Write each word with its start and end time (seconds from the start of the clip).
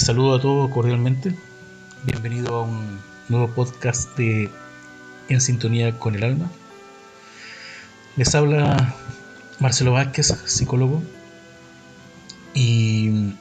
Saludo 0.00 0.34
a 0.34 0.40
todos 0.40 0.70
cordialmente. 0.70 1.36
Bienvenido 2.04 2.56
a 2.56 2.62
un 2.62 2.98
nuevo 3.28 3.48
podcast 3.48 4.16
de 4.16 4.48
En 5.28 5.42
Sintonía 5.42 5.98
con 5.98 6.14
el 6.14 6.24
Alma. 6.24 6.50
Les 8.16 8.34
habla 8.34 8.94
Marcelo 9.58 9.92
Vázquez, 9.92 10.28
psicólogo. 10.46 11.02
Y 12.54 13.34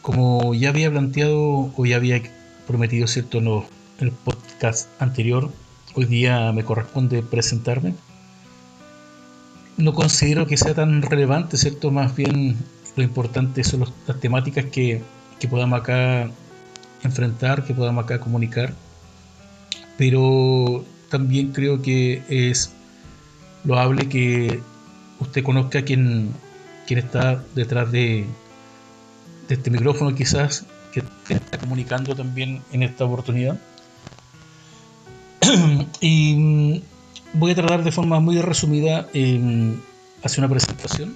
como 0.00 0.54
ya 0.54 0.70
había 0.70 0.90
planteado 0.90 1.70
o 1.76 1.84
ya 1.84 1.96
había 1.96 2.22
prometido, 2.66 3.06
¿cierto?, 3.06 3.36
en 3.36 3.66
el 3.98 4.12
podcast 4.12 4.88
anterior, 4.98 5.52
hoy 5.94 6.06
día 6.06 6.52
me 6.52 6.64
corresponde 6.64 7.22
presentarme. 7.22 7.94
No 9.76 9.92
considero 9.92 10.46
que 10.46 10.56
sea 10.56 10.74
tan 10.74 11.02
relevante, 11.02 11.58
¿cierto? 11.58 11.90
Más 11.90 12.16
bien 12.16 12.56
lo 12.96 13.02
importante 13.02 13.62
son 13.62 13.84
las 14.06 14.20
temáticas 14.20 14.64
que, 14.64 15.02
podamos 15.48 15.80
acá 15.80 16.30
enfrentar, 17.02 17.64
que 17.64 17.74
podamos 17.74 18.04
acá 18.04 18.18
comunicar. 18.20 18.72
Pero 19.98 20.84
también 21.10 21.52
creo 21.52 21.82
que 21.82 22.22
es 22.28 22.72
loable 23.64 24.08
que 24.08 24.60
usted 25.20 25.42
conozca 25.42 25.82
quién, 25.82 26.32
quién 26.86 26.98
está 27.00 27.42
detrás 27.54 27.90
de, 27.92 28.26
este 29.48 29.70
micrófono 29.70 30.14
quizás, 30.14 30.64
que 30.92 31.04
está 31.28 31.58
comunicando 31.58 32.14
también 32.14 32.62
en 32.72 32.82
esta 32.82 33.04
oportunidad. 33.04 33.58
y 36.00 36.82
voy 37.34 37.52
a 37.52 37.54
tratar 37.54 37.84
de 37.84 37.92
forma 37.92 38.20
muy 38.20 38.40
resumida 38.40 39.06
en 39.12 39.80
hacer 40.22 40.40
una 40.40 40.48
presentación 40.48 41.14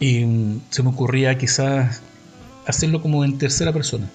y 0.00 0.24
mm, 0.24 0.60
se 0.70 0.82
me 0.82 0.90
ocurría 0.90 1.36
quizás 1.38 2.02
hacerlo 2.66 3.00
como 3.02 3.24
en 3.24 3.38
tercera 3.38 3.72
persona. 3.72 4.10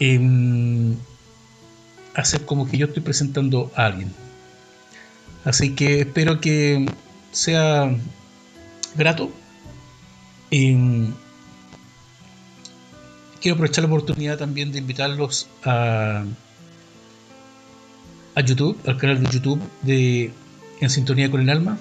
Mm, 0.00 0.92
hacer 2.14 2.44
como 2.44 2.68
que 2.68 2.76
yo 2.76 2.86
estoy 2.86 3.02
presentando 3.02 3.70
a 3.74 3.86
alguien. 3.86 4.12
Así 5.44 5.74
que 5.74 6.00
espero 6.00 6.40
que 6.40 6.86
sea 7.32 7.94
grato. 8.96 9.30
Mm, 10.50 11.10
quiero 13.40 13.54
aprovechar 13.54 13.84
la 13.84 13.88
oportunidad 13.88 14.38
también 14.38 14.72
de 14.72 14.78
invitarlos 14.78 15.48
a, 15.64 16.24
a 18.34 18.40
YouTube, 18.40 18.78
al 18.86 18.96
canal 18.96 19.22
de 19.22 19.30
YouTube 19.30 19.60
de 19.82 20.32
En 20.80 20.90
Sintonía 20.90 21.30
con 21.30 21.40
el 21.40 21.50
Alma 21.50 21.78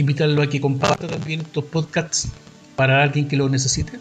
invitarlo 0.00 0.42
a 0.42 0.46
que 0.48 0.60
comparta 0.60 1.06
también 1.06 1.42
estos 1.42 1.64
podcasts 1.64 2.28
para 2.80 3.02
alguien 3.02 3.28
que 3.28 3.36
lo 3.36 3.46
necesite. 3.50 4.00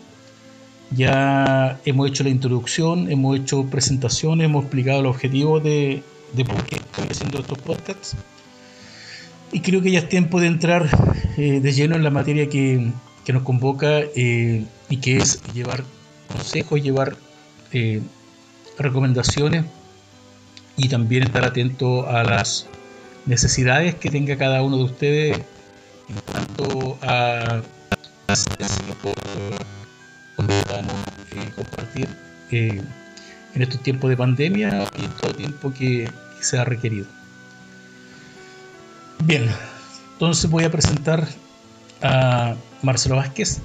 Ya 0.92 1.82
hemos 1.84 2.08
hecho 2.08 2.24
la 2.24 2.30
introducción, 2.30 3.12
hemos 3.12 3.38
hecho 3.38 3.66
presentaciones, 3.66 4.46
hemos 4.46 4.64
explicado 4.64 5.02
los 5.02 5.18
objetivos 5.18 5.62
de, 5.62 6.02
de 6.32 6.46
por 6.46 6.64
qué 6.64 6.78
estoy 6.78 7.08
haciendo 7.12 7.40
estos 7.40 7.58
podcasts. 7.58 8.16
Y 9.52 9.60
creo 9.60 9.82
que 9.82 9.92
ya 9.92 10.00
es 10.00 10.08
tiempo 10.08 10.40
de 10.40 10.48
entrar 10.48 10.88
eh, 11.36 11.60
de 11.60 11.72
lleno 11.74 11.98
en 11.98 12.06
la 12.06 12.10
materia 12.10 12.48
que, 12.48 12.90
que 13.26 13.34
nos 13.34 13.44
convoca 13.44 14.00
eh, 14.16 14.64
y 14.88 14.96
que 14.96 15.18
es 15.18 15.42
llevar 15.54 15.84
consejos, 16.30 16.82
llevar 16.82 17.18
eh, 17.74 18.02
recomendaciones 18.78 19.66
y 20.78 20.88
también 20.88 21.24
estar 21.24 21.44
atento 21.44 22.08
a 22.08 22.24
las 22.24 22.66
necesidades 23.26 23.96
que 23.96 24.10
tenga 24.10 24.38
cada 24.38 24.62
uno 24.62 24.78
de 24.78 24.84
ustedes 24.84 25.38
en 25.38 26.16
cuanto 26.32 26.98
a 27.02 27.62
compartir 31.56 32.08
eh, 32.52 32.82
en 33.56 33.62
estos 33.62 33.82
tiempos 33.82 34.10
de 34.10 34.18
pandemia 34.18 34.88
y 34.98 35.08
todo 35.20 35.34
tiempo 35.34 35.74
que, 35.74 36.10
se 36.42 36.58
ha 36.58 36.64
requerido. 36.64 37.06
Bien, 39.26 39.50
entonces 40.14 40.50
voy 40.50 40.64
a 40.64 40.72
presentar 40.72 41.28
a 42.02 42.56
Marcelo 42.82 43.18
Vázquez, 43.18 43.60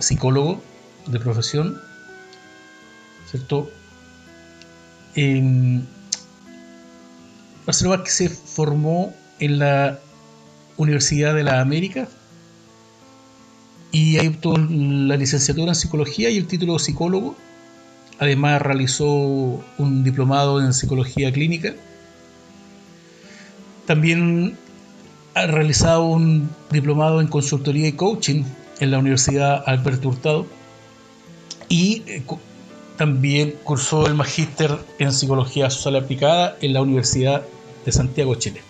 psicólogo 0.00 0.60
de 1.06 1.20
profesión, 1.20 1.80
¿cierto? 3.30 3.70
Marcelo 7.66 7.90
Vázquez 7.90 8.14
se 8.14 8.28
formó 8.30 9.14
en 9.38 9.60
la 9.60 10.00
Universidad 10.76 11.36
de 11.36 11.44
la 11.44 11.60
América 11.60 12.08
y 13.90 14.18
ahí 14.18 14.28
obtuvo 14.28 14.58
la 14.58 15.16
licenciatura 15.16 15.70
en 15.70 15.74
psicología 15.74 16.30
y 16.30 16.36
el 16.36 16.46
título 16.46 16.74
de 16.74 16.78
psicólogo. 16.80 17.36
Además 18.18 18.60
realizó 18.60 19.06
un 19.06 20.04
diplomado 20.04 20.60
en 20.60 20.72
psicología 20.72 21.32
clínica. 21.32 21.74
También 23.86 24.58
ha 25.34 25.46
realizado 25.46 26.04
un 26.04 26.50
diplomado 26.70 27.20
en 27.20 27.28
consultoría 27.28 27.88
y 27.88 27.92
coaching 27.92 28.42
en 28.80 28.90
la 28.90 28.98
Universidad 28.98 29.62
Alberto 29.66 30.08
Hurtado 30.08 30.46
y 31.68 32.02
eh, 32.06 32.22
también 32.96 33.54
cursó 33.62 34.06
el 34.06 34.14
magíster 34.14 34.76
en 34.98 35.12
psicología 35.12 35.70
social 35.70 35.96
aplicada 35.96 36.56
en 36.60 36.72
la 36.72 36.82
Universidad 36.82 37.42
de 37.84 37.92
Santiago, 37.92 38.34
Chile. 38.34 38.60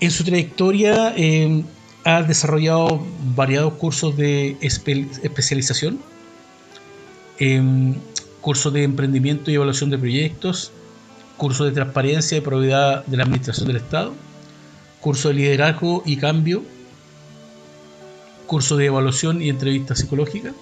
En 0.00 0.10
su 0.10 0.22
trayectoria 0.22 1.14
eh, 1.16 1.64
ha 2.04 2.22
desarrollado 2.22 3.02
variados 3.34 3.74
cursos 3.74 4.16
de 4.16 4.56
especialización, 4.60 6.00
eh, 7.38 7.94
cursos 8.40 8.72
de 8.72 8.84
emprendimiento 8.84 9.50
y 9.50 9.54
evaluación 9.54 9.90
de 9.90 9.98
proyectos, 9.98 10.70
cursos 11.36 11.66
de 11.66 11.72
transparencia 11.72 12.38
y 12.38 12.40
probidad 12.42 13.04
de 13.06 13.16
la 13.16 13.24
Administración 13.24 13.68
del 13.68 13.78
Estado, 13.78 14.14
curso 15.00 15.28
de 15.28 15.34
liderazgo 15.34 16.02
y 16.04 16.18
cambio, 16.18 16.62
curso 18.46 18.76
de 18.76 18.86
evaluación 18.86 19.40
y 19.40 19.48
entrevista 19.48 19.94
psicológica, 19.94 20.52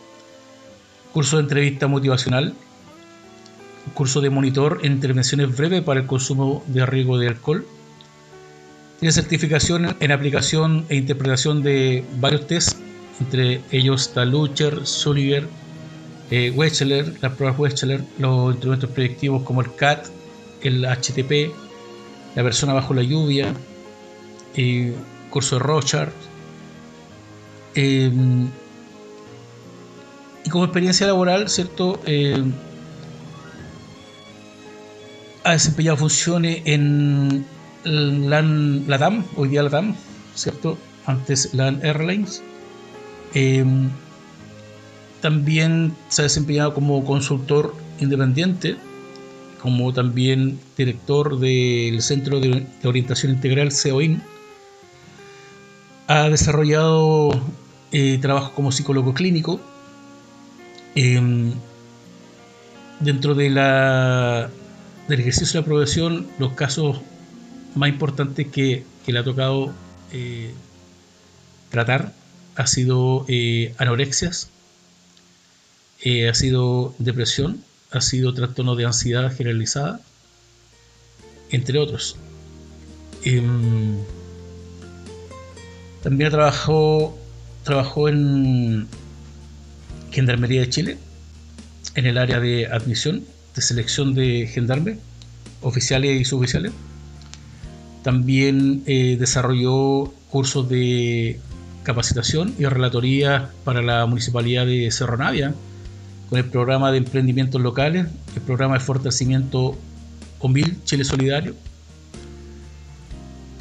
curso 1.13 1.37
de 1.37 1.43
entrevista 1.43 1.89
motivacional, 1.89 2.55
curso 3.95 4.21
de 4.21 4.31
monitor 4.31 4.79
en 4.83 4.93
intervenciones 4.93 5.55
breves 5.57 5.83
para 5.83 6.01
el 6.01 6.07
consumo 6.07 6.63
de 6.69 6.87
riesgo 6.87 7.19
de 7.19 7.29
alcohol, 7.29 7.67
tiene 9.03 9.13
certificación 9.15 9.97
en 9.99 10.13
aplicación 10.13 10.87
e 10.89 10.95
interpretación 10.95 11.61
de 11.65 12.05
varios 12.21 12.47
tests, 12.47 12.77
entre 13.19 13.61
ellos 13.73 14.03
está 14.07 14.25
Lucher, 14.25 14.87
Sulliger, 14.87 15.49
eh, 16.31 16.53
Wechsler, 16.55 17.13
las 17.21 17.33
pruebas 17.33 17.59
Wechsler, 17.59 18.05
los 18.21 18.53
instrumentos 18.53 18.89
predictivos 18.91 19.43
como 19.43 19.61
el 19.61 19.75
CAT, 19.75 20.07
el 20.63 20.85
HTP, 20.85 21.53
la 22.37 22.45
persona 22.45 22.75
bajo 22.75 22.95
la 22.95 23.03
lluvia, 23.03 23.53
el 24.55 24.95
curso 25.31 25.57
de 25.57 25.63
Rochard. 25.65 26.13
Em, 27.75 28.47
y 30.45 30.49
como 30.49 30.67
experiencia 30.67 31.09
laboral, 31.09 31.49
¿cierto? 31.49 32.01
Em, 32.07 32.53
ha 35.43 35.51
desempeñado 35.51 35.97
funciones 35.97 36.63
en 36.67 37.45
LAN, 37.85 38.85
LATAM, 38.89 39.25
hoy 39.37 39.49
día 39.49 39.63
LATAM, 39.63 39.95
¿cierto? 40.35 40.79
Antes 41.07 41.53
LAN 41.55 41.81
Airlines. 41.83 42.43
Em, 43.35 43.91
también 45.21 45.95
se 46.09 46.23
ha 46.23 46.25
desempeñado 46.25 46.75
como 46.75 47.05
consultor 47.05 47.75
independiente, 48.01 48.77
como 49.61 49.93
también 49.93 50.59
director 50.77 51.39
del 51.39 52.03
Centro 52.03 52.41
de, 52.41 52.67
Orientación 52.85 53.33
Integral 53.33 53.73
CEOIN. 53.73 54.23
Ha 56.09 56.29
desarrollado 56.29 57.31
eh, 57.93 58.19
trabajo 58.21 58.53
como 58.55 58.73
psicólogo 58.73 59.15
clínico. 59.15 59.61
Em, 60.95 61.53
dentro 63.01 63.35
de 63.35 63.51
la, 63.51 64.51
del 65.09 65.21
ejercicio 65.21 65.61
de 65.61 65.63
la 65.63 65.67
profesión, 65.67 66.27
los 66.39 66.53
casos 66.53 67.01
más 67.75 67.89
importante 67.89 68.49
que, 68.49 68.85
le 69.07 69.19
ha 69.19 69.25
tocado 69.25 69.73
eh, 70.13 70.55
tratar 71.71 72.13
ha 72.55 72.67
sido 72.67 73.25
eh, 73.29 73.75
anorexias, 73.79 74.51
eh, 76.03 76.29
ha 76.29 76.35
sido 76.35 76.95
depresión, 76.99 77.65
ha 77.91 78.01
sido 78.01 78.35
trastorno 78.35 78.77
de 78.77 78.85
ansiedad 78.85 79.35
generalizada, 79.35 80.01
entre 81.51 81.79
otros. 81.79 82.17
Em, 83.25 83.99
también 86.03 86.31
trabajó, 86.31 87.17
trabajó 87.65 88.09
en 88.09 88.89
Gendarmería 90.11 90.63
de 90.63 90.69
Chile, 90.69 90.99
en 91.95 92.07
el 92.07 92.19
área 92.19 92.41
de 92.41 92.67
admisión, 92.67 93.25
de 93.55 93.63
selección 93.63 94.15
de 94.15 94.47
gendarmes, 94.53 94.99
oficiales 95.63 96.21
y 96.21 96.25
suboficiales 96.25 96.73
también 98.03 98.83
eh, 98.87 99.17
desarrolló 99.19 100.13
cursos 100.31 100.69
de 100.69 101.41
capacitación 101.83 102.55
y 102.59 102.65
relatoría 102.65 103.51
para 103.65 103.83
la 103.83 104.07
Municipalidad 104.07 104.67
de 104.67 104.91
Cerro 104.91 105.17
Navia, 105.17 105.55
con 106.29 106.39
el 106.39 106.45
programa 106.47 106.93
de 106.93 106.99
emprendimientos 106.99 107.61
locales, 107.61 108.07
el 108.35 108.43
programa 108.43 108.75
de 108.75 108.81
fortalecimiento 108.81 109.77
OMIL 110.41 110.83
Chile 110.85 111.05
Solidario. 111.05 111.55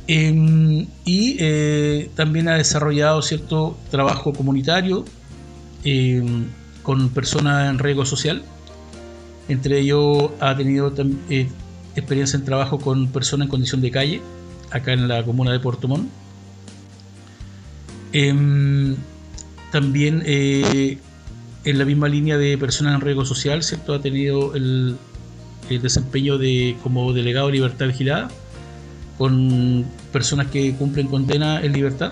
Em, 0.07 0.87
y 1.05 1.37
eh, 1.39 2.09
también 2.15 2.49
ha 2.49 2.55
desarrollado 2.55 3.21
cierto 3.21 3.77
trabajo 3.91 4.33
comunitario 4.33 5.05
em, 5.83 6.45
con 6.83 7.09
personas 7.09 7.69
en 7.69 7.79
riesgo 7.79 8.05
social. 8.05 8.43
Entre 9.47 9.79
ellos 9.79 10.31
ha 10.39 10.55
tenido 10.55 10.93
eh, 11.29 11.47
experiencia 11.95 12.37
en 12.37 12.45
trabajo 12.45 12.79
con 12.79 13.07
personas 13.07 13.45
en 13.45 13.49
condición 13.49 13.81
de 13.81 13.91
calle, 13.91 14.21
acá 14.71 14.93
en 14.93 15.07
la 15.07 15.23
comuna 15.23 15.51
de 15.51 15.59
Puerto 15.59 15.87
Montt. 15.87 16.09
Em, 18.13 18.95
también 19.71 20.21
eh, 20.25 20.97
en 21.63 21.77
la 21.77 21.85
misma 21.85 22.09
línea 22.09 22.37
de 22.37 22.57
personas 22.57 22.95
en 22.95 23.01
riesgo 23.01 23.25
social, 23.25 23.63
¿cierto? 23.63 23.93
Ha 23.93 24.01
tenido 24.01 24.55
el, 24.55 24.97
desempeño 25.69 26.37
de 26.37 26.75
como 26.83 27.13
delegado 27.13 27.47
de 27.47 27.53
libertad 27.53 27.87
vigilada 27.87 28.29
con 29.17 29.85
personas 30.11 30.47
que 30.47 30.73
cumplen 30.75 31.07
condena 31.07 31.61
en 31.61 31.71
libertad. 31.71 32.11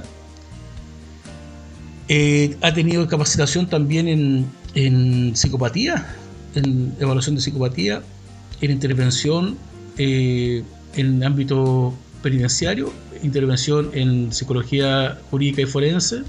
Eh, 2.07 2.55
ha 2.61 2.73
tenido 2.73 3.05
capacitación 3.09 3.67
también 3.67 4.07
en, 4.07 4.45
en, 4.75 5.35
psicopatía, 5.35 6.07
en 6.55 6.95
evaluación 7.01 7.35
de 7.35 7.41
psicopatía, 7.41 8.01
en 8.61 8.71
intervención 8.71 9.57
eh, 9.99 10.63
en 10.95 11.23
ámbito 11.23 11.93
penitenciario, 12.23 12.91
intervención 13.21 13.91
en 13.93 14.33
psicología 14.33 15.19
jurídica 15.29 15.61
y 15.61 15.65
forense, 15.65 16.23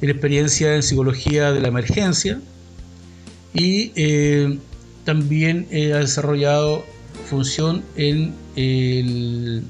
en 0.00 0.10
experiencia 0.10 0.74
en 0.74 0.82
psicología 0.82 1.52
de 1.52 1.60
la 1.60 1.68
emergencia 1.68 2.40
y 3.54 3.92
eh, 3.94 4.58
también 5.04 5.68
ha 5.70 5.98
desarrollado 5.98 6.84
función 7.28 7.84
en 7.96 8.34
el 8.56 9.62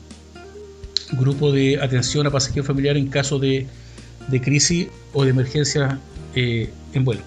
grupo 1.13 1.53
de 1.53 1.81
atención 1.81 2.27
a 2.27 2.31
pasajeros 2.31 2.67
familiares 2.67 3.03
en 3.03 3.09
caso 3.09 3.39
de, 3.39 3.67
crisis 4.43 4.89
o 5.13 5.25
de 5.25 5.31
emergencia 5.31 5.99
eh, 6.35 6.71
en 6.93 7.05
vuelo. 7.05 7.23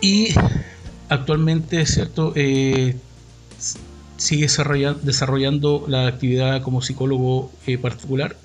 Y 0.00 0.28
actualmente, 1.08 1.84
¿cierto? 1.86 2.32
Eh, 3.58 3.78
sigue 4.16 4.48
desarrollando 5.02 5.84
la 5.86 6.08
actividad 6.08 6.62
como 6.62 6.82
psicólogo 6.82 7.52
eh, 7.66 7.78
particular, 7.78 8.36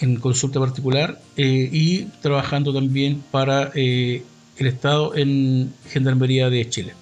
en 0.00 0.16
consulta 0.16 0.58
particular, 0.58 1.20
y 1.36 2.04
trabajando 2.22 2.72
también 2.72 3.22
para 3.30 3.70
el 3.74 4.22
Estado 4.56 5.14
en 5.14 5.72
Gendarmería 5.90 6.48
de 6.48 6.68
Chile. 6.68 6.94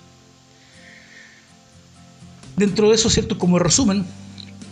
Dentro 2.56 2.88
de 2.88 2.96
eso, 2.96 3.08
¿cierto? 3.10 3.38
Como 3.38 3.58
resumen, 3.58 4.04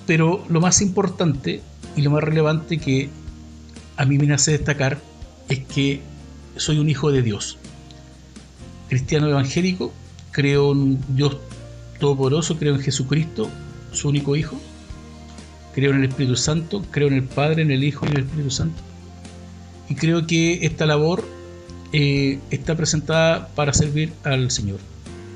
pero 0.06 0.44
lo 0.48 0.60
más 0.60 0.80
importante 0.82 1.62
y 1.96 2.02
lo 2.02 2.10
más 2.10 2.22
relevante 2.22 2.78
que 2.78 3.08
a 3.96 4.04
mí 4.04 4.18
me 4.18 4.26
nace 4.26 4.52
destacar 4.52 5.00
es 5.48 5.60
que 5.60 6.00
soy 6.56 6.78
un 6.78 6.90
hijo 6.90 7.10
de 7.12 7.22
Dios. 7.22 7.58
Cristiano 8.88 9.28
evangélico, 9.28 9.92
creo 10.30 10.72
en 10.72 10.98
Dios 11.14 11.36
Todopoderoso, 12.00 12.56
creo 12.58 12.74
en 12.74 12.80
Jesucristo, 12.80 13.48
su 13.92 14.08
único 14.08 14.34
Hijo. 14.34 14.60
Creo 15.74 15.92
en 15.92 15.98
el 15.98 16.08
Espíritu 16.08 16.34
Santo, 16.34 16.82
creo 16.90 17.06
en 17.08 17.14
el 17.14 17.22
Padre, 17.22 17.62
en 17.62 17.70
el 17.70 17.84
Hijo 17.84 18.06
y 18.06 18.08
en 18.08 18.16
el 18.16 18.24
Espíritu 18.24 18.50
Santo. 18.50 18.82
Y 19.88 19.94
creo 19.94 20.26
que 20.26 20.66
esta 20.66 20.86
labor 20.86 21.24
eh, 21.92 22.40
está 22.50 22.74
presentada 22.74 23.48
para 23.54 23.72
servir 23.72 24.12
al 24.24 24.50
Señor 24.50 24.80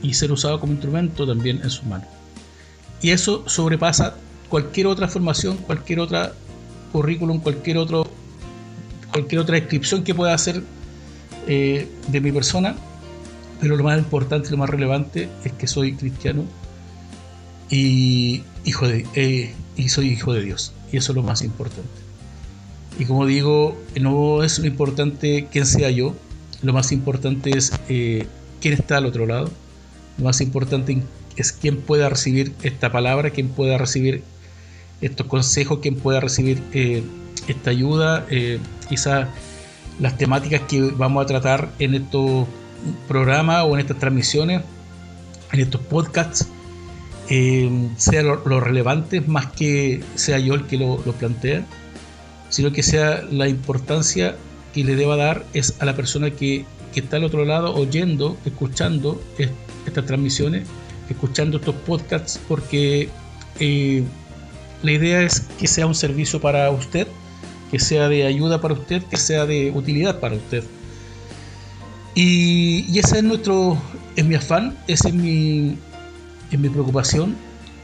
y 0.03 0.15
ser 0.15 0.33
usado 0.33 0.59
como 0.59 0.73
instrumento 0.73 1.27
también 1.27 1.61
en 1.63 1.71
sus 1.71 1.85
manos. 1.85 2.09
Y 3.01 3.11
eso 3.11 3.45
sobrepasa 3.47 4.17
cualquier 4.49 4.87
otra 4.87 5.09
formación, 5.09 5.57
cualquier 5.59 6.01
otra 6.01 6.33
currículum, 6.93 7.41
cualquier 7.41 7.79
otro 7.79 8.07
cualquier 9.13 9.41
otra 9.41 9.55
descripción 9.55 10.03
que 10.03 10.13
pueda 10.13 10.35
hacer 10.35 10.63
eh, 11.47 11.89
de 12.09 12.21
mi 12.21 12.33
persona, 12.33 12.75
pero 13.65 13.79
lo 13.79 13.85
más 13.85 13.99
importante, 13.99 14.51
lo 14.51 14.59
más 14.59 14.69
relevante 14.69 15.31
es 15.43 15.53
que 15.53 15.67
soy 15.67 15.95
cristiano 15.95 16.45
y 17.71 18.43
hijo 18.67 18.87
de 18.87 19.07
eh, 19.15 19.55
y 19.75 19.89
soy 19.89 20.09
hijo 20.09 20.35
de 20.35 20.43
Dios 20.43 20.75
y 20.93 20.99
eso 20.99 21.13
es 21.13 21.17
lo 21.17 21.23
más 21.23 21.41
importante. 21.41 21.89
Y 22.99 23.07
como 23.07 23.25
digo, 23.25 23.75
no 23.99 24.43
es 24.43 24.59
lo 24.59 24.67
importante 24.67 25.49
quién 25.51 25.65
sea 25.65 25.89
yo, 25.89 26.15
lo 26.61 26.75
más 26.75 26.93
importante 26.93 27.57
es 27.57 27.73
eh, 27.89 28.27
quién 28.61 28.75
está 28.75 28.99
al 28.99 29.07
otro 29.07 29.25
lado, 29.25 29.51
lo 30.19 30.25
más 30.25 30.43
importante 30.43 31.03
es 31.39 31.53
quién 31.53 31.79
pueda 31.79 32.11
recibir 32.11 32.53
esta 32.65 32.93
palabra, 32.93 33.31
quién 33.31 33.49
pueda 33.49 33.79
recibir 33.79 34.25
estos 35.01 35.27
consejos, 35.27 35.79
quién 35.81 35.97
pueda 35.97 36.21
recibir 36.21 36.63
eh, 36.75 37.03
esta 37.49 37.71
ayuda, 37.71 38.27
quizás 38.91 39.27
las 40.01 40.19
temáticas 40.19 40.61
que 40.69 40.83
vamos 40.83 41.25
a 41.25 41.27
tratar 41.27 41.71
en 41.79 41.95
estos 41.95 42.47
programas 43.09 43.65
o 43.65 43.75
en 43.75 43.81
estas 43.81 43.99
transmisiones, 43.99 44.63
en 45.53 45.61
estos 45.61 45.81
podcasts, 45.83 46.49
eh, 47.29 47.71
sean 47.97 48.27
lo, 48.27 48.61
relevantes 48.61 49.27
más 49.29 49.47
que 49.47 50.03
sea 50.15 50.39
yo 50.39 50.55
el 50.55 50.67
que 50.67 50.77
lo, 50.77 51.01
lo 51.05 51.13
plantea, 51.13 51.65
sino 52.51 52.73
que 52.73 52.83
sea 52.83 53.23
la 53.31 53.49
importancia 53.49 54.37
que 54.73 54.85
le 54.85 54.97
deba 54.97 55.17
dar 55.17 55.45
es 55.55 55.77
a 55.81 55.85
la 55.85 55.97
persona 55.97 56.31
que, 56.31 56.65
que 56.93 57.01
está 57.01 57.17
al 57.17 57.25
otro 57.25 57.45
lado 57.45 57.75
oyendo, 57.75 58.37
escuchando 58.45 59.23
estas 59.87 60.07
transmisiones 60.07 60.67
escuchando 61.09 61.59
estos 61.59 61.75
podcasts 61.75 62.41
porque 62.49 63.09
eh, 63.61 64.03
la 64.83 64.93
idea 64.93 65.23
es 65.23 65.41
que 65.59 65.67
sea 65.67 65.87
un 65.87 65.95
servicio 65.95 66.41
para 66.41 66.71
usted, 66.71 67.07
que 67.71 67.79
sea 67.79 68.09
de 68.09 68.27
ayuda 68.27 68.61
para 68.61 68.75
usted, 68.75 69.03
que 69.03 69.17
sea 69.17 69.47
de 69.47 69.71
utilidad 69.75 70.21
para 70.21 70.37
usted. 70.37 70.65
Y, 72.15 72.87
y 72.89 72.99
ese 72.99 73.19
es 73.19 73.25
nuestro, 73.25 73.79
es 74.17 74.25
mi 74.25 74.35
afán, 74.35 74.77
esa 74.87 75.09
es 75.09 75.15
mi, 75.15 75.77
es 76.51 76.59
mi 76.59 76.69
preocupación. 76.69 77.35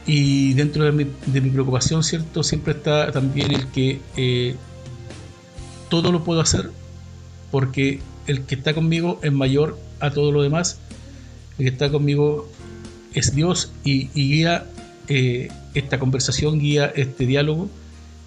Y 0.05 0.53
dentro 0.53 0.83
de 0.83 0.91
mi, 0.91 1.07
de 1.27 1.41
mi, 1.41 1.49
preocupación, 1.51 2.03
¿cierto? 2.03 2.43
Siempre 2.43 2.73
está 2.73 3.11
también 3.11 3.51
el 3.51 3.67
que 3.67 4.01
eh, 4.17 4.55
todo 5.89 6.11
lo 6.11 6.23
puedo 6.23 6.41
hacer 6.41 6.71
porque 7.51 7.99
el 8.25 8.43
que 8.43 8.55
está 8.55 8.73
conmigo 8.73 9.19
es 9.21 9.31
mayor 9.31 9.77
a 9.99 10.09
todo 10.09 10.31
lo 10.31 10.41
demás. 10.41 10.79
El 11.59 11.65
que 11.65 11.71
está 11.71 11.91
conmigo 11.91 12.49
es 13.13 13.35
Dios 13.35 13.71
y, 13.83 14.07
guía 14.07 14.65
eh, 15.07 15.49
esta 15.73 15.99
conversación, 15.99 16.59
guía 16.59 16.91
este 16.95 17.25
diálogo, 17.25 17.69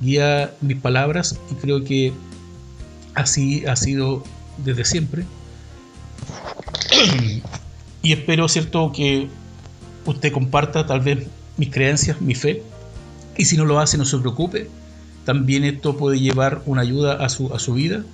guía 0.01 0.55
mis 0.61 0.77
palabras 0.77 1.41
y 1.51 1.55
creo 1.55 1.83
que 1.83 2.13
así 3.15 3.65
ha 3.67 3.75
sido 3.77 4.23
desde 4.65 4.85
siempre. 4.85 5.25
Y 8.03 8.13
espero, 8.13 8.49
¿cierto?, 8.49 8.93
que 8.93 9.29
usted 10.05 10.33
comparta 10.33 10.87
tal 10.87 11.01
vez 11.01 11.27
mis 11.57 11.71
creencias, 11.71 12.21
mi 12.21 12.35
fe, 12.35 12.63
y 13.37 13.45
si 13.47 13.57
no 13.57 13.65
lo 13.65 13.81
hace, 13.81 13.99
no 13.99 14.05
se 14.05 14.19
preocupe. 14.19 14.69
También 15.25 15.65
esto 15.65 15.97
puede 15.97 16.21
llevar 16.21 16.63
una 16.67 16.83
ayuda 16.83 17.15
a 17.15 17.29
su, 17.29 17.53
a 17.55 17.59
su 17.59 17.75
vida. 17.75 18.05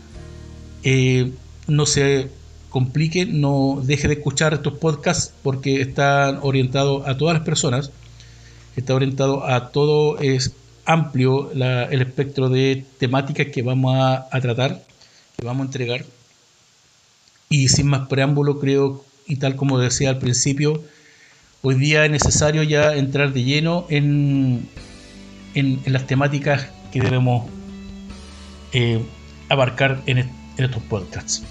Eh, 0.82 1.32
no 1.66 1.86
se 1.86 2.30
complique, 2.70 3.26
no 3.26 3.80
deje 3.82 4.08
de 4.08 4.14
escuchar 4.14 4.54
estos 4.54 4.78
podcasts 4.78 5.34
porque 5.42 5.80
están 5.80 6.38
orientados 6.42 7.06
a 7.06 7.18
todas 7.18 7.34
las 7.34 7.44
personas, 7.44 7.90
está 8.76 8.94
orientado 8.94 9.44
a 9.44 9.70
todo, 9.70 10.18
es 10.18 10.52
amplio 10.84 11.50
el 11.52 12.00
espectro 12.00 12.48
de 12.48 12.84
temáticas 12.98 13.48
que 13.48 13.62
vamos 13.62 13.96
a, 13.96 14.40
tratar, 14.40 14.82
que 15.36 15.46
vamos 15.46 15.62
a 15.62 15.66
entregar. 15.66 16.04
Y 17.52 17.68
sin 17.68 17.88
más 17.88 18.06
preámbulo, 18.06 18.60
creo, 18.60 19.04
y 19.26 19.36
tal 19.36 19.56
como 19.56 19.80
decía 19.80 20.10
al 20.10 20.18
principio, 20.18 20.84
hoy 21.62 21.74
día 21.74 22.04
es 22.04 22.10
necesario 22.12 22.62
ya 22.62 22.94
entrar 22.94 23.32
de 23.32 23.42
lleno 23.42 23.86
en, 23.88 24.68
en, 25.54 25.82
las 25.86 26.06
temáticas 26.06 26.68
que 26.92 27.00
debemos 27.00 27.50
eh, 28.72 29.02
abarcar 29.48 30.00
en 30.06 30.30
estos 30.58 30.80
podcasts. 30.84 31.42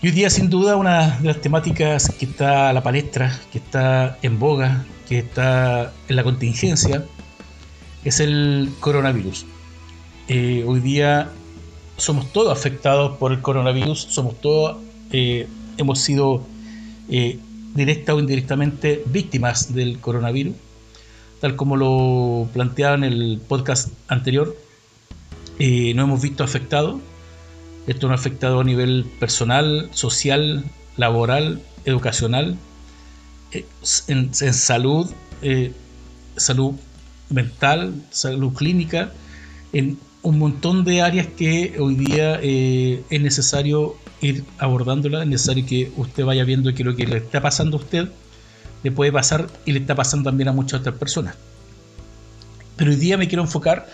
Y 0.00 0.06
hoy 0.06 0.12
día, 0.14 0.30
sin 0.30 0.48
duda, 0.48 0.76
una 0.76 1.18
de 1.18 1.28
las 1.28 1.42
temáticas 1.42 2.08
que 2.18 2.24
está 2.24 2.70
a 2.70 2.72
la 2.72 2.82
palestra, 2.82 3.38
que 3.52 3.58
está 3.58 4.18
en 4.22 4.38
boga, 4.38 4.86
que 5.06 5.18
está 5.18 5.92
en 6.08 6.16
la 6.16 6.24
contingencia, 6.24 7.04
es 8.04 8.20
el 8.20 8.72
coronavirus. 8.80 9.44
Eh, 10.28 10.64
hoy 10.66 10.80
día 10.80 11.30
somos 12.02 12.32
todos 12.32 12.50
afectados 12.50 13.16
por 13.18 13.30
el 13.30 13.40
coronavirus, 13.40 14.08
somos 14.10 14.40
todos, 14.40 14.76
eh, 15.12 15.46
hemos 15.78 16.00
sido 16.00 16.42
eh, 17.08 17.38
directa 17.74 18.12
o 18.12 18.18
indirectamente 18.18 19.04
víctimas 19.06 19.72
del 19.72 20.00
coronavirus, 20.00 20.54
tal 21.40 21.54
como 21.54 21.76
lo 21.76 22.48
planteaba 22.52 22.96
en 22.96 23.04
el 23.04 23.40
podcast 23.46 23.90
anterior. 24.08 24.56
eh, 25.60 25.94
nos 25.94 26.04
hemos 26.04 26.22
visto 26.22 26.42
afectados. 26.42 27.00
Esto 27.86 28.08
nos 28.08 28.18
ha 28.18 28.20
afectado 28.20 28.60
a 28.60 28.64
nivel 28.64 29.06
personal, 29.20 29.88
social, 29.92 30.64
laboral, 30.96 31.62
educacional, 31.84 32.56
eh, 33.52 33.64
en, 34.08 34.34
salud, 34.34 35.08
eh, 35.42 35.72
salud 36.36 36.74
mental, 37.30 37.94
salud 38.10 38.52
clínica, 38.54 39.12
en 39.72 39.98
un 40.22 40.38
montón 40.38 40.84
de 40.84 41.02
áreas 41.02 41.26
que 41.36 41.76
hoy 41.78 41.96
día 41.96 42.38
es 42.42 43.20
necesario 43.20 43.96
ir 44.20 44.44
abordándola, 44.58 45.22
es 45.22 45.28
necesario 45.28 45.66
que 45.66 45.92
usted 45.96 46.24
vaya 46.24 46.44
viendo 46.44 46.72
que 46.74 46.84
lo 46.84 46.94
que 46.94 47.06
le 47.06 47.18
está 47.18 47.40
pasando 47.40 47.76
a 47.76 47.80
usted 47.80 48.08
le 48.82 48.92
puede 48.92 49.12
pasar 49.12 49.48
y 49.64 49.72
le 49.72 49.80
está 49.80 49.94
pasando 49.94 50.30
también 50.30 50.48
a 50.48 50.52
muchas 50.52 50.80
otras 50.80 50.96
personas. 50.96 51.36
Pero 52.76 52.90
hoy 52.90 52.96
día 52.96 53.16
me 53.16 53.28
quiero 53.28 53.42
enfocar 53.42 53.88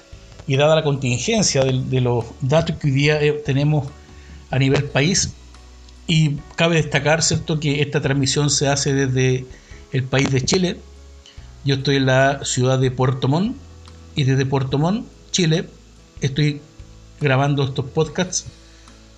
y 0.46 0.56
dada 0.56 0.74
la 0.74 0.82
contingencia 0.82 1.64
de, 1.64 2.00
los 2.00 2.24
datos 2.40 2.76
que 2.76 2.88
hoy 2.88 2.92
día 2.92 3.20
eh, 3.22 3.32
tenemos 3.44 3.88
a 4.50 4.58
nivel 4.58 4.84
país, 4.84 5.34
y 6.08 6.36
cabe 6.56 6.76
destacar, 6.76 7.22
¿cierto?, 7.22 7.60
que 7.60 7.82
esta 7.82 8.00
transmisión 8.00 8.50
se 8.50 8.66
hace 8.66 8.94
desde 8.94 9.44
el 9.92 10.02
país 10.04 10.32
de 10.32 10.40
Chile. 10.40 10.80
Yo 11.64 11.76
estoy 11.76 11.96
en 11.96 12.06
la 12.06 12.44
ciudad 12.44 12.78
de 12.78 12.90
Puerto 12.90 13.28
Montt 13.28 13.56
y 14.16 14.24
desde 14.24 14.46
Puerto 14.46 14.78
Montt, 14.78 15.06
Chile, 15.30 15.68
estoy 16.20 16.60
grabando 17.20 17.64
estos 17.64 17.86
podcasts. 17.86 18.46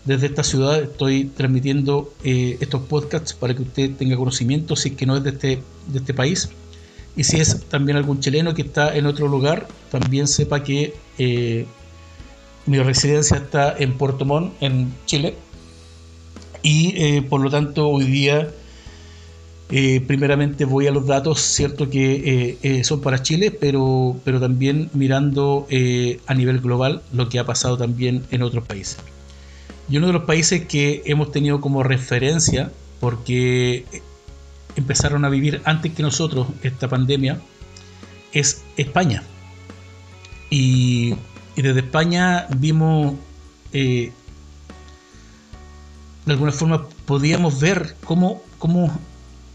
Desde 0.04 0.28
esta 0.28 0.42
ciudad 0.42 0.82
estoy 0.82 1.24
transmitiendo 1.24 2.12
eh, 2.24 2.56
estos 2.60 2.82
podcasts 2.82 3.34
para 3.34 3.54
que 3.54 3.62
usted 3.62 3.94
tenga 3.96 4.16
conocimiento, 4.16 4.74
si 4.76 4.90
es 4.90 4.94
que 4.96 5.06
no 5.06 5.16
es 5.16 5.22
de 5.22 5.30
este, 5.30 5.62
de 5.88 5.98
este 5.98 6.14
país. 6.14 6.48
Y 7.16 7.24
si 7.24 7.38
es 7.38 7.64
también 7.64 7.96
algún 7.98 8.20
chileno 8.20 8.54
que 8.54 8.62
está 8.62 8.96
en 8.96 9.06
otro 9.06 9.28
lugar, 9.28 9.68
también 9.90 10.26
sepa 10.26 10.62
que 10.62 10.94
eh, 11.18 11.66
mi 12.66 12.78
residencia 12.78 13.36
está 13.36 13.76
en 13.76 13.98
Puerto 13.98 14.24
Montt, 14.24 14.54
en 14.60 14.94
Chile. 15.06 15.34
Y 16.62 16.94
eh, 16.96 17.22
por 17.22 17.40
lo 17.40 17.50
tanto 17.50 17.88
hoy 17.88 18.04
día 18.04 18.48
eh, 19.70 20.00
primeramente 20.06 20.64
voy 20.64 20.86
a 20.86 20.90
los 20.90 21.06
datos, 21.06 21.40
cierto 21.40 21.88
que 21.90 22.80
son 22.84 23.00
para 23.00 23.22
Chile, 23.22 23.50
pero, 23.50 24.16
pero 24.24 24.40
también 24.40 24.90
mirando 24.94 25.66
a 26.26 26.34
nivel 26.34 26.60
global 26.60 27.02
lo 27.12 27.28
que 27.28 27.38
ha 27.38 27.44
pasado 27.44 27.76
también 27.76 28.24
en 28.30 28.42
otros 28.42 28.66
países. 28.66 28.98
Y 29.88 29.96
uno 29.96 30.06
de 30.06 30.12
los 30.12 30.24
países 30.24 30.66
que 30.66 31.02
hemos 31.06 31.32
tenido 31.32 31.60
como 31.60 31.82
referencia, 31.82 32.70
porque 33.00 33.84
empezaron 34.76 35.24
a 35.24 35.28
vivir 35.28 35.60
antes 35.64 35.92
que 35.92 36.02
nosotros 36.02 36.46
esta 36.62 36.88
pandemia 36.88 37.40
es 38.32 38.62
España. 38.76 39.22
Y, 40.48 41.14
desde 41.56 41.80
España 41.80 42.46
vimos, 42.56 43.14
eh, 43.72 44.12
de 46.24 46.32
alguna 46.32 46.52
forma 46.52 46.88
podíamos 47.04 47.60
ver 47.60 47.96
cómo, 48.04 48.42
cómo, 48.58 48.90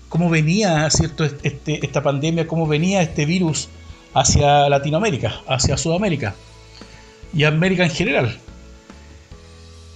cómo 0.09 0.29
venía 0.29 0.89
¿cierto? 0.89 1.24
Este, 1.24 1.85
esta 1.85 2.01
pandemia, 2.01 2.47
cómo 2.47 2.67
venía 2.67 3.01
este 3.01 3.25
virus 3.25 3.69
hacia 4.13 4.69
Latinoamérica, 4.69 5.41
hacia 5.47 5.77
Sudamérica 5.77 6.35
y 7.33 7.43
América 7.43 7.83
en 7.83 7.89
general. 7.91 8.38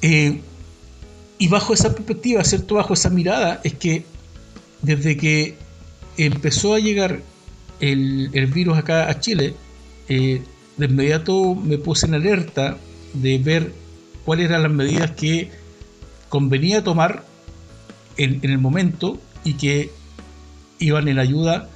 Eh, 0.02 0.42
y 1.38 1.48
bajo 1.48 1.74
esa 1.74 1.94
perspectiva, 1.94 2.44
¿cierto? 2.44 2.76
Bajo 2.76 2.94
esa 2.94 3.10
mirada, 3.10 3.62
es 3.64 3.74
que 3.76 4.04
desde 4.82 5.16
que 5.16 5.56
empezó 6.18 6.74
a 6.74 6.80
llegar 6.80 7.22
el, 7.80 8.30
virus 8.54 8.78
acá 8.78 9.10
a 9.10 9.20
Chile, 9.20 9.54
eh, 10.10 10.42
de 10.78 10.86
inmediato 10.86 11.56
me 11.56 11.78
puse 11.78 12.08
en 12.08 12.16
alerta 12.16 12.78
de 13.14 13.38
ver 13.38 13.74
cuáles 14.26 14.50
eran 14.50 14.64
las 14.64 14.72
medidas 14.72 15.12
que 15.12 15.50
convenía 16.30 16.84
tomar 16.84 17.26
en, 18.18 18.40
el 18.44 18.58
momento 18.58 19.20
y 19.44 19.54
que 19.54 19.92
iban 20.80 21.08
en 21.08 21.20
ayuda 21.20 21.70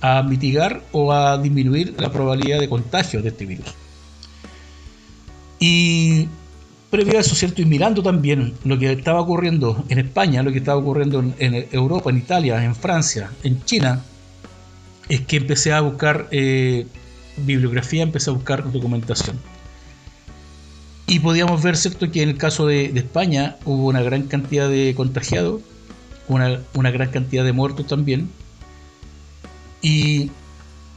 a 0.00 0.22
mitigar 0.22 0.82
o 0.92 1.12
a 1.12 1.38
disminuir 1.38 1.94
la 1.98 2.10
probabilidad 2.10 2.60
de 2.60 2.68
contagio 2.68 3.20
de 3.22 3.28
este 3.28 3.46
virus. 3.46 3.74
Y 5.58 6.28
previo 6.90 7.18
a 7.18 7.20
eso, 7.20 7.34
¿cierto? 7.34 7.62
Y 7.62 7.64
mirando 7.64 8.02
también 8.02 8.54
lo 8.64 8.78
que 8.78 8.92
estaba 8.92 9.20
ocurriendo 9.20 9.84
en 9.88 9.98
España, 9.98 10.42
lo 10.42 10.52
que 10.52 10.58
estaba 10.58 10.78
ocurriendo 10.78 11.20
en, 11.38 11.66
Europa, 11.72 12.10
en 12.10 12.18
Italia, 12.18 12.64
en 12.64 12.74
Francia, 12.74 13.30
en 13.42 13.62
China, 13.64 14.02
es 15.08 15.22
que 15.22 15.38
empecé 15.38 15.72
a 15.72 15.80
buscar 15.80 16.28
eh, 16.30 16.86
bibliografía, 17.38 18.02
empecé 18.02 18.30
a 18.30 18.34
buscar 18.34 18.70
documentación. 18.70 19.38
Y 21.06 21.20
podíamos 21.20 21.62
ver, 21.62 21.76
¿cierto?, 21.76 22.10
que 22.10 22.22
en 22.22 22.28
el 22.30 22.36
caso 22.36 22.66
de, 22.66 22.86
España 22.94 23.56
hubo 23.64 23.86
una 23.86 24.02
gran 24.02 24.24
cantidad 24.24 24.68
de 24.68 24.94
contagiados, 24.94 25.62
una, 26.28 26.60
una 26.74 26.90
gran 26.90 27.10
cantidad 27.10 27.44
de 27.44 27.52
muertos 27.52 27.86
también. 27.86 28.30
Y 29.80 30.30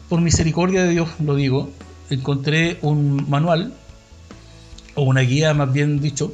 por 0.09 0.21
misericordia 0.21 0.83
de 0.83 0.91
Dios, 0.91 1.09
lo 1.19 1.35
digo, 1.35 1.69
encontré 2.09 2.77
un 2.81 3.29
manual 3.29 3.73
o 4.95 5.03
una 5.03 5.21
guía 5.21 5.53
más 5.53 5.71
bien 5.71 5.99
dicho, 6.01 6.33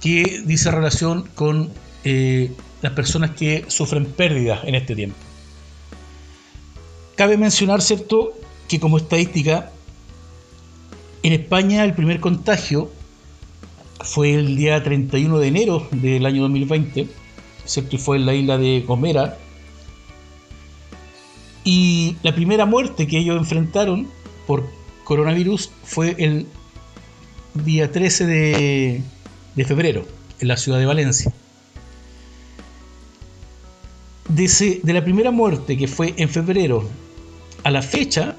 que 0.00 0.42
dice 0.44 0.70
relación 0.70 1.28
con 1.34 1.70
eh, 2.04 2.52
las 2.82 2.92
personas 2.92 3.32
que 3.32 3.64
sufren 3.68 4.06
pérdidas 4.06 4.60
en 4.64 4.74
este 4.74 4.94
tiempo. 4.94 5.16
Cabe 7.16 7.36
mencionar, 7.36 7.82
¿cierto?, 7.82 8.32
que 8.68 8.80
como 8.80 8.98
estadística, 8.98 9.70
en 11.22 11.32
España 11.32 11.84
el 11.84 11.94
primer 11.94 12.20
contagio 12.20 12.90
fue 14.00 14.34
el 14.34 14.56
día 14.56 14.82
31 14.82 15.38
de 15.38 15.48
enero 15.48 15.88
del 15.90 16.26
año 16.26 16.42
2020, 16.42 17.08
¿cierto? 17.66 17.96
Y 17.96 17.98
fue 17.98 18.16
en 18.16 18.26
la 18.26 18.34
isla 18.34 18.58
de 18.58 18.84
Gomera. 18.86 19.38
Y 21.64 22.16
la 22.22 22.34
primera 22.34 22.64
muerte 22.64 23.06
que 23.06 23.18
ellos 23.18 23.36
enfrentaron 23.36 24.08
por 24.46 24.68
coronavirus 25.04 25.70
fue 25.84 26.14
el 26.18 26.46
día 27.54 27.90
13 27.90 28.26
de, 28.26 29.64
febrero 29.64 30.04
en 30.40 30.48
la 30.48 30.56
ciudad 30.56 30.78
de 30.78 30.86
Valencia. 30.86 31.32
De, 34.28 34.80
de, 34.82 34.92
la 34.92 35.04
primera 35.04 35.30
muerte 35.30 35.76
que 35.76 35.88
fue 35.88 36.14
en 36.16 36.28
febrero 36.28 36.88
a 37.62 37.70
la 37.70 37.82
fecha, 37.82 38.36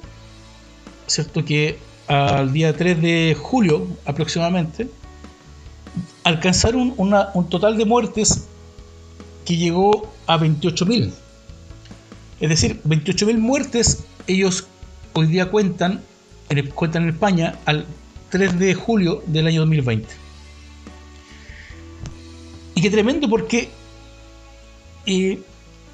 ¿cierto? 1.08 1.44
Que 1.44 1.78
al 2.08 2.54
día 2.54 2.76
3 2.76 3.02
de 3.02 3.38
julio 3.40 3.88
aproximadamente, 4.06 4.90
alcanzaron 6.24 6.94
un 6.98 7.50
total 7.50 7.78
de 7.78 7.86
muertes 7.86 8.48
que 9.48 9.56
llegó 9.56 10.14
a 10.26 10.38
28.000. 10.38 11.10
Es 12.42 12.50
decir, 12.50 12.82
28.000 12.84 13.38
muertes 13.38 14.04
ellos 14.28 14.68
hoy 15.14 15.28
día 15.28 15.50
cuentan 15.50 16.02
en, 16.50 16.68
cuentan 16.72 17.04
en 17.04 17.10
España 17.10 17.58
al 17.64 17.86
3 18.30 18.60
de 18.60 18.74
julio 18.74 19.24
del 19.26 19.48
año 19.48 19.62
2020. 19.62 20.06
Y 22.76 22.82
qué 22.82 22.90
tremendo 22.90 23.30
porque 23.30 23.70
eh, 25.06 25.40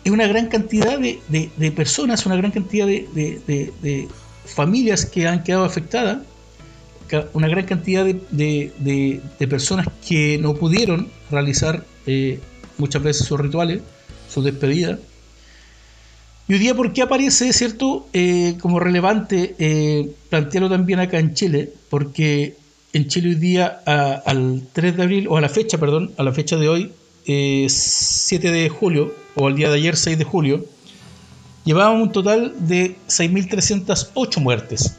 es 0.04 0.12
una 0.12 0.26
gran 0.26 0.48
cantidad 0.48 0.98
de, 0.98 1.74
personas, 1.76 2.26
una 2.26 2.36
gran 2.36 2.50
cantidad 2.50 2.88
de, 2.88 4.08
familias 4.46 5.06
que 5.06 5.28
han 5.28 5.44
quedado 5.44 5.64
afectadas, 5.64 6.24
una 7.34 7.48
gran 7.48 7.66
cantidad 7.66 8.04
de, 8.04 9.22
personas 9.48 9.88
que 10.08 10.40
no 10.42 10.56
pudieron 10.56 11.08
realizar 11.30 11.86
eh, 12.08 12.40
muchas 12.84 13.02
veces 13.02 13.26
sus 13.26 13.40
rituales, 13.40 13.82
sus 14.30 14.44
despedidas 14.44 15.00
y 16.48 16.54
hoy 16.54 16.60
día, 16.60 16.76
¿por 16.76 16.92
qué 16.92 17.02
aparece, 17.02 17.54
cierto, 17.54 18.06
eh, 18.12 18.58
como 18.60 18.80
relevante 18.80 19.56
eh, 19.60 20.12
plantearlo 20.30 20.70
también 20.70 21.00
acá 21.00 21.18
en 21.20 21.34
Chile? 21.34 21.72
Porque 21.90 22.58
en 22.92 23.08
Chile 23.08 23.30
hoy 23.30 23.36
día, 23.36 23.82
al 24.26 24.64
3 24.74 24.98
de 24.98 25.04
abril, 25.04 25.28
o 25.30 25.38
a 25.38 25.42
la 25.42 25.48
fecha, 25.48 25.78
perdón, 25.78 26.12
a 26.18 26.24
la 26.24 26.34
fecha 26.34 26.58
de 26.58 26.68
hoy, 26.68 26.92
7 27.26 28.48
eh, 28.48 28.52
de 28.52 28.68
julio, 28.68 29.14
o 29.36 29.48
al 29.48 29.56
día 29.56 29.70
de 29.70 29.76
ayer, 29.76 29.96
6 29.96 30.18
de 30.18 30.26
julio, 30.26 30.66
llevábamos 31.64 32.08
un 32.08 32.12
total 32.12 32.54
de 32.60 32.98
6.308 33.08 34.42
muertes. 34.42 34.98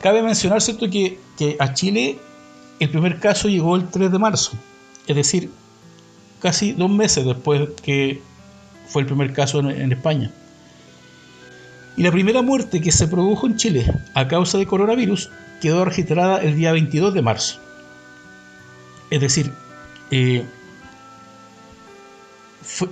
Cabe 0.00 0.22
mencionar, 0.22 0.62
¿cierto?, 0.62 0.88
que 0.88 1.18
a 1.58 1.74
Chile 1.74 2.16
el 2.80 2.88
primer 2.88 3.20
caso 3.20 3.48
llegó 3.48 3.76
el 3.76 3.88
3 3.90 4.10
de 4.10 4.18
marzo, 4.18 4.52
es 5.06 5.14
decir, 5.14 5.50
casi 6.42 6.72
dos 6.72 6.90
meses 6.90 7.24
después 7.24 7.68
que 7.82 8.20
fue 8.88 9.02
el 9.02 9.06
primer 9.06 9.32
caso 9.32 9.60
en, 9.60 9.92
España. 9.92 10.30
Y 11.96 12.02
la 12.02 12.10
primera 12.10 12.42
muerte 12.42 12.80
que 12.80 12.90
se 12.90 13.06
produjo 13.06 13.46
en 13.46 13.56
Chile 13.56 13.86
a 14.14 14.26
causa 14.26 14.58
de 14.58 14.66
coronavirus 14.66 15.30
quedó 15.60 15.84
registrada 15.84 16.38
el 16.42 16.56
día 16.56 16.72
22 16.72 17.14
de 17.14 17.22
marzo. 17.22 17.60
Es 19.10 19.20
decir, 19.20 19.52
eh, 20.10 20.44
fue, 22.62 22.88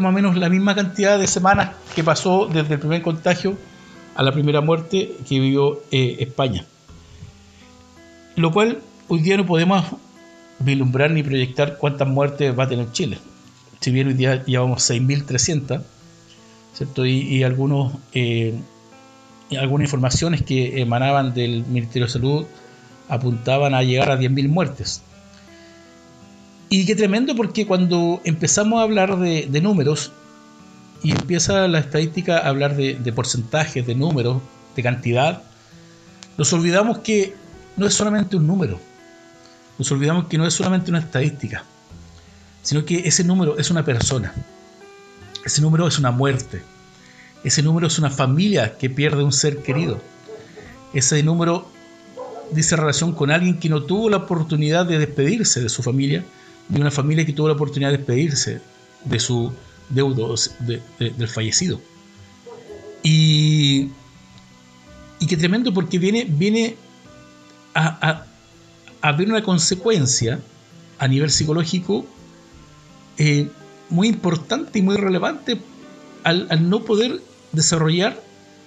más 0.00 0.10
o 0.10 0.12
menos 0.12 0.36
la 0.36 0.48
misma 0.48 0.74
cantidad 0.74 1.18
de 1.18 1.26
semanas 1.26 1.70
que 1.94 2.02
pasó 2.02 2.46
desde 2.46 2.74
el 2.74 2.80
primer 2.80 3.02
contagio 3.02 3.56
a 4.16 4.22
la 4.22 4.32
primera 4.32 4.60
muerte 4.60 5.16
que 5.28 5.38
vivió 5.38 5.82
eh, 5.90 6.16
España. 6.20 6.64
lo 8.36 8.50
cual 8.52 8.80
hoy 9.08 9.20
día 9.20 9.36
no 9.36 9.46
podemos 9.46 9.84
vislumbrar 10.58 11.10
ni 11.10 11.22
proyectar 11.22 11.76
cuántas 11.78 12.08
muertes 12.08 12.56
va 12.58 12.64
a 12.64 12.68
tener 12.68 12.90
Chile. 12.92 13.18
Si 13.80 13.90
bien 13.90 14.08
hoy 14.08 14.14
día 14.14 14.44
llevamos 14.44 14.88
6.300, 14.90 15.82
¿cierto? 16.74 17.06
Y, 17.06 17.42
algunos, 17.42 17.94
eh, 18.12 18.54
algunas 19.58 19.86
informaciones 19.86 20.42
que 20.42 20.80
emanaban 20.80 21.34
del 21.34 21.64
Ministerio 21.66 22.06
de 22.06 22.12
Salud 22.12 22.46
apuntaban 23.08 23.74
a 23.74 23.82
llegar 23.82 24.10
a 24.10 24.18
10.000 24.18 24.48
muertes. 24.48 25.02
Y 26.70 26.86
qué 26.86 26.96
tremendo 26.96 27.36
porque 27.36 27.66
cuando 27.66 28.20
empezamos 28.24 28.80
a 28.80 28.82
hablar 28.82 29.18
de, 29.18 29.60
números 29.60 30.12
y 31.02 31.12
empieza 31.12 31.68
la 31.68 31.78
estadística 31.78 32.38
a 32.38 32.48
hablar 32.48 32.74
de, 32.76 32.94
de 32.94 33.12
porcentajes, 33.12 33.86
de 33.86 33.94
números, 33.94 34.40
de 34.74 34.82
cantidad, 34.82 35.42
nos 36.36 36.52
olvidamos 36.52 36.98
que 36.98 37.34
no 37.76 37.86
es 37.86 37.94
solamente 37.94 38.36
un 38.36 38.46
número, 38.46 38.80
nos 39.78 39.90
olvidamos 39.92 40.26
que 40.26 40.38
no 40.38 40.46
es 40.46 40.54
solamente 40.54 40.90
una 40.90 41.00
estadística, 41.00 41.64
sino 42.62 42.84
que 42.84 43.06
ese 43.06 43.24
número 43.24 43.58
es 43.58 43.70
una 43.70 43.84
persona, 43.84 44.32
ese 45.44 45.60
número 45.60 45.86
es 45.86 45.98
una 45.98 46.10
muerte, 46.10 46.62
ese 47.42 47.62
número 47.62 47.86
es 47.86 47.98
una 47.98 48.10
familia 48.10 48.76
que 48.78 48.88
pierde 48.88 49.22
un 49.22 49.32
ser 49.32 49.62
querido, 49.62 50.00
ese 50.94 51.22
número 51.22 51.68
dice 52.52 52.76
relación 52.76 53.12
con 53.12 53.30
alguien 53.30 53.58
que 53.58 53.68
no 53.68 53.82
tuvo 53.82 54.08
la 54.08 54.18
oportunidad 54.18 54.86
de 54.86 54.98
despedirse 54.98 55.60
de 55.60 55.68
su 55.68 55.82
familia, 55.82 56.24
y 56.72 56.80
una 56.80 56.90
familia 56.90 57.26
que 57.26 57.32
tuvo 57.32 57.48
la 57.48 57.54
oportunidad 57.54 57.90
de 57.90 57.98
despedirse 57.98 58.60
de 59.04 59.20
su 59.20 59.52
deudo, 59.90 60.34
del 60.98 61.28
fallecido. 61.28 61.80
Y, 63.02 63.90
y 65.20 65.26
que 65.26 65.36
tremendo 65.36 65.74
porque 65.74 65.98
viene, 65.98 66.26
viene 66.26 66.76
a, 67.74 68.24
haber 69.04 69.28
una 69.28 69.42
consecuencia 69.42 70.40
a 70.98 71.06
nivel 71.06 71.30
psicológico 71.30 72.06
eh, 73.18 73.50
muy 73.90 74.08
importante 74.08 74.78
y 74.78 74.82
muy 74.82 74.96
relevante 74.96 75.60
al, 76.22 76.70
no 76.70 76.84
poder 76.84 77.20
desarrollar 77.52 78.18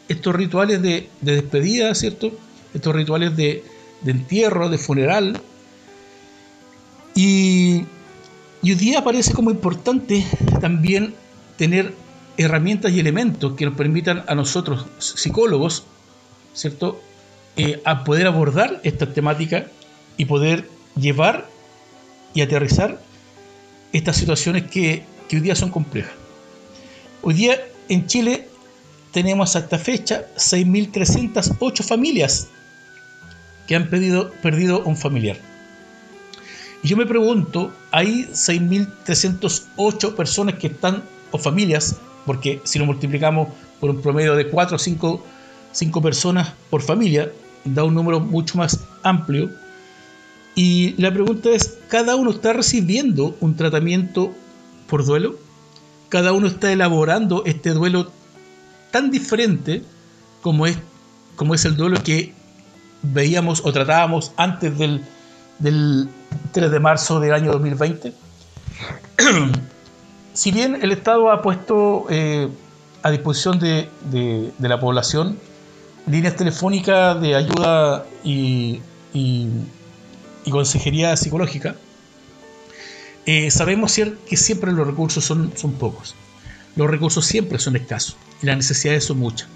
estos 0.07 0.35
rituales 0.35 0.79
de, 0.83 1.09
despedida, 1.21 1.93
¿cierto? 1.95 2.31
Estos 2.71 2.95
rituales 2.95 3.35
de, 3.35 3.63
entierro, 4.05 4.69
de 4.69 4.77
funeral. 4.77 5.41
Y, 7.15 7.85
hoy 8.61 8.75
día 8.75 9.03
parece 9.03 9.33
como 9.33 9.49
importante 9.49 10.23
también 10.61 11.15
tener 11.57 11.95
herramientas 12.37 12.91
y 12.91 12.99
elementos 12.99 13.55
que 13.55 13.65
nos 13.65 13.73
permitan 13.73 14.23
a 14.27 14.35
nosotros, 14.35 14.85
psicólogos, 14.99 15.83
¿cierto? 16.53 17.01
Eh, 17.55 17.81
a 17.85 18.03
poder 18.03 18.27
abordar 18.27 18.79
esta 18.83 19.11
temática 19.11 19.65
y 20.17 20.25
poder 20.25 20.69
llevar 20.95 21.47
y 22.33 22.41
aterrizar 22.41 22.99
estas 23.93 24.17
situaciones 24.17 24.63
que, 24.63 25.03
hoy 25.31 25.39
día 25.39 25.55
son 25.55 25.69
complejas. 25.69 26.13
Hoy 27.21 27.33
día 27.33 27.57
en 27.89 28.05
Chile 28.07 28.47
tenemos 29.11 29.55
hasta 29.55 29.75
esta 29.75 29.79
fecha 29.79 30.25
6.308 30.35 31.83
familias 31.83 32.47
que 33.67 33.75
han 33.75 33.89
perdido, 33.89 34.31
perdido 34.41 34.83
un 34.83 34.95
familiar. 34.95 35.37
Y 36.83 36.87
yo 36.87 36.97
me 36.97 37.05
pregunto, 37.05 37.73
hay 37.91 38.27
6.308 38.31 40.15
personas 40.15 40.55
que 40.55 40.67
están, 40.67 41.03
o 41.31 41.37
familias, 41.37 41.97
porque 42.25 42.61
si 42.63 42.79
lo 42.79 42.85
multiplicamos 42.85 43.49
por 43.79 43.89
un 43.89 44.01
promedio 44.01 44.35
de 44.35 44.47
4 44.47 44.75
o 44.75 44.79
5, 44.79 45.23
5 45.71 46.01
personas 46.01 46.53
por 46.69 46.81
familia, 46.81 47.31
da 47.65 47.83
un 47.83 47.93
número 47.95 48.19
mucho 48.19 48.57
más 48.57 48.79
amplio. 49.03 49.49
Y 50.57 50.99
la 50.99 51.13
pregunta 51.13 51.51
es, 51.51 51.77
¿cada 51.87 52.15
uno 52.15 52.31
está 52.31 52.51
recibiendo 52.51 53.37
un 53.41 53.55
tratamiento 53.55 54.33
por 54.89 55.05
duelo? 55.05 55.35
¿Cada 56.09 56.33
uno 56.33 56.47
está 56.47 56.71
elaborando 56.71 57.45
este 57.45 57.69
duelo 57.69 58.11
tan 58.89 59.11
diferente 59.11 59.83
como 60.41 60.65
es, 60.65 60.79
como 61.35 61.53
es 61.53 61.63
el 61.65 61.75
duelo 61.75 62.01
que 62.03 62.33
veíamos 63.03 63.61
o 63.63 63.71
tratábamos 63.71 64.31
antes 64.35 64.75
del, 64.79 65.05
del 65.59 66.09
3 66.53 66.71
de 66.71 66.79
marzo 66.79 67.19
del 67.19 67.33
año 67.33 67.51
2020? 67.51 68.13
si 70.33 70.51
bien 70.51 70.79
el 70.81 70.91
Estado 70.91 71.29
ha 71.29 71.43
puesto 71.43 72.07
eh, 72.09 72.49
a 73.03 73.11
disposición 73.11 73.59
de 73.59 73.89
la 74.57 74.79
población 74.79 75.37
líneas 76.07 76.35
telefónicas 76.35 77.19
de 77.21 77.35
ayuda 77.35 78.05
y, 78.23 78.79
consejería 80.51 81.15
psicológica, 81.17 81.75
eh, 83.25 83.51
sabemos 83.51 83.99
que 84.29 84.37
siempre 84.37 84.71
los 84.71 84.87
recursos 84.87 85.23
son, 85.23 85.51
son 85.55 85.73
pocos. 85.73 86.15
Los 86.75 86.89
recursos 86.89 87.25
siempre 87.25 87.59
son 87.59 87.75
escasos 87.75 88.15
y 88.41 88.45
las 88.45 88.57
necesidades 88.57 89.03
son 89.03 89.17
muchas. 89.19 89.49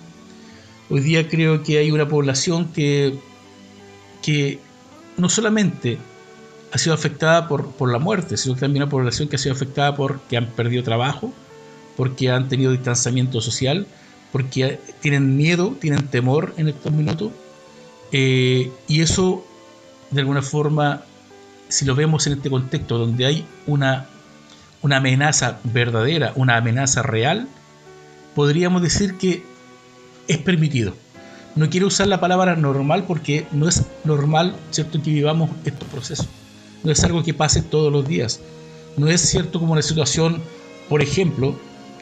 Hoy 0.90 1.02
día 1.02 1.30
creo 1.30 1.64
que 1.64 1.78
hay 1.78 1.92
una 1.92 2.08
población 2.08 2.74
que, 2.74 3.18
que 4.22 4.60
no 5.18 5.30
solamente 5.30 5.98
ha 6.74 6.78
sido 6.78 6.94
afectada 6.94 7.48
por, 7.48 7.72
por 7.72 7.92
la 7.92 8.00
muerte, 8.00 8.38
sino 8.38 8.56
también 8.56 8.84
una 8.84 8.90
población 8.90 9.30
que 9.30 9.36
ha 9.36 9.40
sido 9.40 9.54
afectada 9.54 9.96
porque 9.96 10.38
han 10.38 10.48
perdido 10.48 10.84
trabajo, 10.84 11.34
porque 11.96 12.30
han 12.30 12.50
tenido 12.50 12.72
distanciamiento 12.72 13.40
social, 13.40 13.88
porque 14.32 14.80
tienen 15.02 15.38
miedo, 15.38 15.76
tienen 15.80 16.08
temor 16.08 16.54
en 16.58 16.70
estos 16.70 16.92
minutos. 16.92 17.32
Eh, 18.12 18.72
y 18.88 19.02
eso, 19.02 19.46
de 20.12 20.22
alguna 20.22 20.42
forma, 20.42 21.02
si 21.70 21.86
lo 21.86 21.96
vemos 21.96 22.28
en 22.28 22.34
este 22.34 22.50
contexto 22.50 22.98
donde 22.98 23.26
hay 23.26 23.46
una, 23.66 24.06
una 24.82 24.98
amenaza 24.98 25.60
verdadera, 25.64 26.34
una 26.36 26.58
amenaza 26.58 27.02
real, 27.02 27.48
podríamos 28.36 28.82
decir 28.82 29.18
que 29.18 29.44
es 30.28 30.38
permitido. 30.38 30.94
No 31.56 31.70
quiero 31.70 31.88
usar 31.88 32.08
la 32.08 32.20
palabra 32.20 32.56
normal 32.56 33.06
porque 33.08 33.46
no 33.52 33.68
es 33.68 33.84
normal, 34.04 34.56
¿cierto?, 34.70 35.02
que 35.02 35.12
vivamos 35.12 35.50
estos 35.66 35.88
procesos. 35.90 36.28
No 36.84 36.92
es 36.92 37.04
algo 37.04 37.24
que 37.24 37.34
pase 37.34 37.62
todos 37.62 37.92
los 37.92 38.08
días. 38.08 38.40
No 38.98 39.08
es 39.08 39.22
cierto 39.22 39.60
como 39.60 39.74
una 39.74 39.82
situación, 39.82 40.42
por 40.90 41.02
ejemplo, 41.02 41.56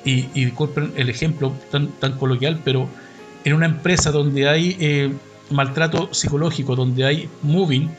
y, 0.06 0.22
disculpen 0.34 0.94
el 0.96 1.10
ejemplo 1.10 1.54
tan, 1.72 1.90
tan 2.00 2.14
coloquial, 2.14 2.62
pero 2.64 2.88
en 3.44 3.54
una 3.54 3.66
empresa 3.66 4.12
donde 4.12 4.48
hay 4.48 4.78
eh, 4.80 5.14
maltrato 5.50 6.14
psicológico, 6.14 6.76
donde 6.76 7.06
hay 7.06 7.30
moving, 7.42 7.90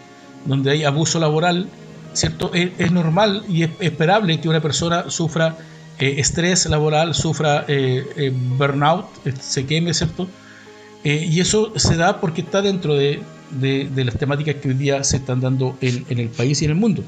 donde 0.45 0.71
hay 0.71 0.85
abuso 0.85 1.19
laboral, 1.19 1.69
¿cierto? 2.13 2.51
Es, 2.55 2.91
normal 2.91 3.45
y 3.49 3.65
es 3.65 3.71
esperable 3.81 4.41
que 4.41 4.49
una 4.49 4.61
persona 4.61 5.11
sufra 5.11 5.57
eh, 5.99 6.15
estrés 6.19 6.67
laboral, 6.67 7.15
sufra 7.15 7.65
eh, 7.69 8.33
burnout, 8.59 9.07
se 9.41 9.67
queme, 9.67 9.95
¿cierto? 9.95 10.29
y 11.03 11.41
eso 11.41 11.73
se 11.77 11.97
da 11.97 12.21
porque 12.21 12.43
está 12.43 12.61
dentro 12.61 12.95
de, 12.95 13.23
de, 13.53 14.05
las 14.05 14.19
temáticas 14.19 14.57
que 14.57 14.69
hoy 14.69 14.75
día 14.75 15.03
se 15.03 15.17
están 15.17 15.41
dando 15.41 15.77
en, 15.81 16.05
en 16.11 16.19
el 16.19 16.29
país 16.29 16.61
y 16.61 16.67
en 16.67 16.73
el 16.73 16.77
mundo. 16.77 17.03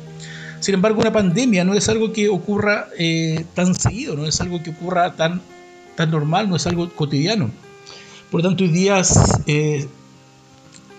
Sin 0.63 0.75
embargo, 0.75 1.01
una 1.01 1.13
pandemia 1.13 1.65
no 1.65 1.75
es 1.75 1.89
algo 1.89 2.13
que 2.13 2.29
ocurra 2.29 2.87
eh, 2.97 3.45
tan 3.55 3.75
seguido, 3.75 4.15
no 4.15 4.27
es 4.27 4.41
algo 4.41 4.63
que 4.63 4.71
ocurra 4.71 5.15
tan, 5.15 5.43
tan 5.97 6.13
normal, 6.13 6.49
no 6.49 6.55
es 6.55 6.65
algo 6.69 6.89
cotidiano. 6.91 7.51
Por 8.31 8.43
lo 8.43 8.49
tanto, 8.49 8.63
hoy 8.63 8.71
día 8.71 9.03
eh, 9.49 9.89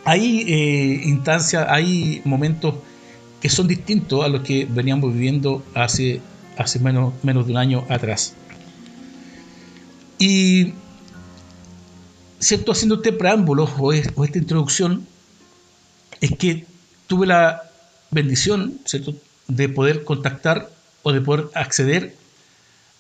hay 0.06 0.42
eh, 0.48 1.02
instancias, 1.06 1.66
hay 1.70 2.22
momentos 2.26 2.76
que 3.42 3.50
son 3.50 3.68
distintos 3.68 4.24
a 4.24 4.28
los 4.28 4.42
que 4.42 4.66
veníamos 4.66 5.14
viviendo 5.14 5.64
hace, 5.74 6.22
hace 6.58 6.80
menos, 6.80 7.14
menos 7.24 7.46
de 7.46 7.52
un 7.52 7.58
año 7.58 7.86
atrás. 7.90 8.36
Y 10.18 10.74
cierto, 12.40 12.72
haciendo 12.72 12.96
este 12.96 13.14
preámbulo 13.14 13.70
o, 13.78 13.94
esta 13.94 14.38
introducción, 14.38 15.06
es 16.22 16.32
que 16.38 16.66
tuve 17.08 17.28
la 17.28 17.64
bendición, 18.12 18.80
¿cierto? 18.86 19.14
de 19.48 19.68
poder 19.68 20.04
contactar 20.04 20.70
o 21.02 21.12
de 21.12 21.20
poder 21.20 21.50
acceder 21.54 22.16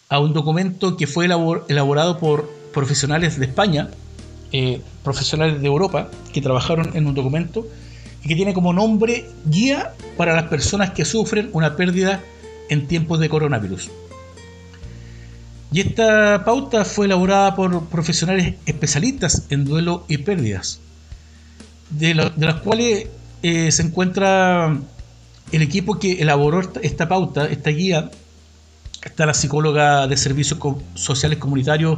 a 0.10 0.20
un 0.20 0.34
documento 0.34 0.98
que 0.98 1.08
fue 1.08 1.26
elaborado 1.26 2.20
por 2.20 2.50
profesionales 2.74 3.40
de 3.40 3.46
España, 3.46 3.90
eh, 4.54 4.82
profesionales 5.04 5.60
de 5.62 5.68
Europa, 5.68 6.10
que 6.32 6.40
trabajaron 6.40 6.96
en 6.96 7.08
un 7.08 7.16
documento 7.16 7.68
y 8.24 8.28
que 8.28 8.36
tiene 8.36 8.54
como 8.54 8.72
nombre 8.72 9.26
Guía 9.46 9.94
para 10.16 10.36
las 10.36 10.44
personas 10.44 10.92
que 10.92 11.06
sufren 11.06 11.50
una 11.54 11.76
pérdida 11.76 12.22
en 12.70 12.88
tiempos 12.88 13.20
de 13.20 13.30
coronavirus. 13.30 13.90
Y 15.72 15.80
esta 15.80 16.44
pauta 16.46 16.86
fue 16.86 17.08
elaborada 17.08 17.56
por 17.56 17.88
profesionales 17.88 18.54
especialistas 18.68 19.48
en 19.50 19.66
duelo 19.66 20.06
y 20.08 20.20
pérdidas, 20.20 20.80
de, 21.90 22.14
las 22.14 22.56
cuales 22.62 23.08
eh, 23.42 23.72
se 23.72 23.82
encuentra 23.82 24.78
el 25.52 25.62
equipo 25.64 25.98
que 25.98 26.22
elaboró 26.22 26.62
esta, 26.84 27.08
pauta, 27.08 27.48
esta 27.48 27.72
guía, 27.72 28.12
está 29.04 29.26
la 29.26 29.34
psicóloga 29.34 30.06
de 30.06 30.16
Servicios 30.16 30.60
Sociales 30.94 31.40
Comunitarios 31.40 31.98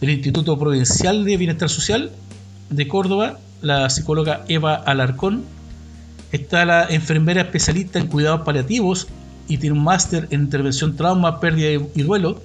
del 0.00 0.10
Instituto 0.10 0.58
Provincial 0.58 1.24
de 1.24 1.36
Bienestar 1.36 1.68
Social 1.68 2.10
de 2.70 2.88
Córdoba, 2.88 3.38
la 3.62 3.90
psicóloga 3.90 4.44
Eva 4.48 4.74
Alarcón, 4.74 5.44
Está 6.32 6.64
la 6.64 6.86
enfermera 6.88 7.42
especialista 7.42 7.98
en 7.98 8.06
cuidados 8.06 8.42
paliativos 8.42 9.08
y 9.48 9.58
tiene 9.58 9.76
un 9.76 9.82
máster 9.82 10.28
en 10.30 10.42
intervención 10.42 10.94
trauma, 10.96 11.40
pérdida 11.40 11.70
y 11.94 12.02
duelo. 12.02 12.40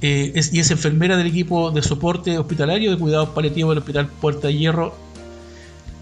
Eh, 0.00 0.32
y 0.52 0.60
es 0.60 0.70
enfermera 0.70 1.16
del 1.16 1.26
equipo 1.26 1.70
de 1.70 1.82
soporte 1.82 2.38
hospitalario 2.38 2.90
de 2.90 2.98
cuidados 2.98 3.30
paliativos 3.30 3.70
del 3.70 3.78
Hospital 3.78 4.06
Puerta 4.06 4.48
de 4.48 4.56
Hierro 4.56 4.94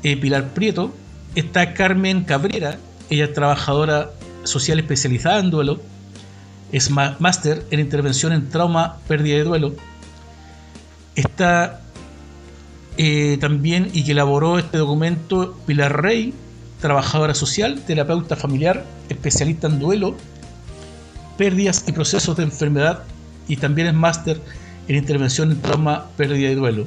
eh, 0.02 0.16
Pilar 0.16 0.52
Prieto. 0.52 0.92
Está 1.34 1.72
Carmen 1.72 2.24
Cabrera, 2.24 2.76
ella 3.08 3.24
es 3.24 3.32
trabajadora 3.32 4.10
social 4.44 4.78
especializada 4.78 5.38
en 5.40 5.50
duelo. 5.50 5.80
Es 6.72 6.90
máster 6.90 7.64
en 7.70 7.80
intervención 7.80 8.32
en 8.32 8.48
trauma, 8.48 8.96
pérdida 9.08 9.36
y 9.36 9.42
duelo. 9.42 9.74
Está 11.14 11.80
eh, 12.96 13.38
también 13.40 13.90
y 13.92 14.04
que 14.04 14.12
elaboró 14.12 14.58
este 14.58 14.78
documento 14.78 15.56
Pilar 15.66 16.02
Rey, 16.02 16.34
trabajadora 16.80 17.34
social, 17.34 17.82
terapeuta 17.86 18.36
familiar, 18.36 18.84
especialista 19.08 19.66
en 19.66 19.78
duelo, 19.78 20.16
pérdidas 21.38 21.84
y 21.86 21.92
procesos 21.92 22.36
de 22.36 22.42
enfermedad 22.44 23.04
y 23.48 23.56
también 23.56 23.88
es 23.88 23.94
máster 23.94 24.40
en 24.88 24.96
intervención 24.96 25.50
en 25.50 25.60
trauma, 25.60 26.06
pérdida 26.16 26.50
y 26.50 26.54
duelo. 26.54 26.86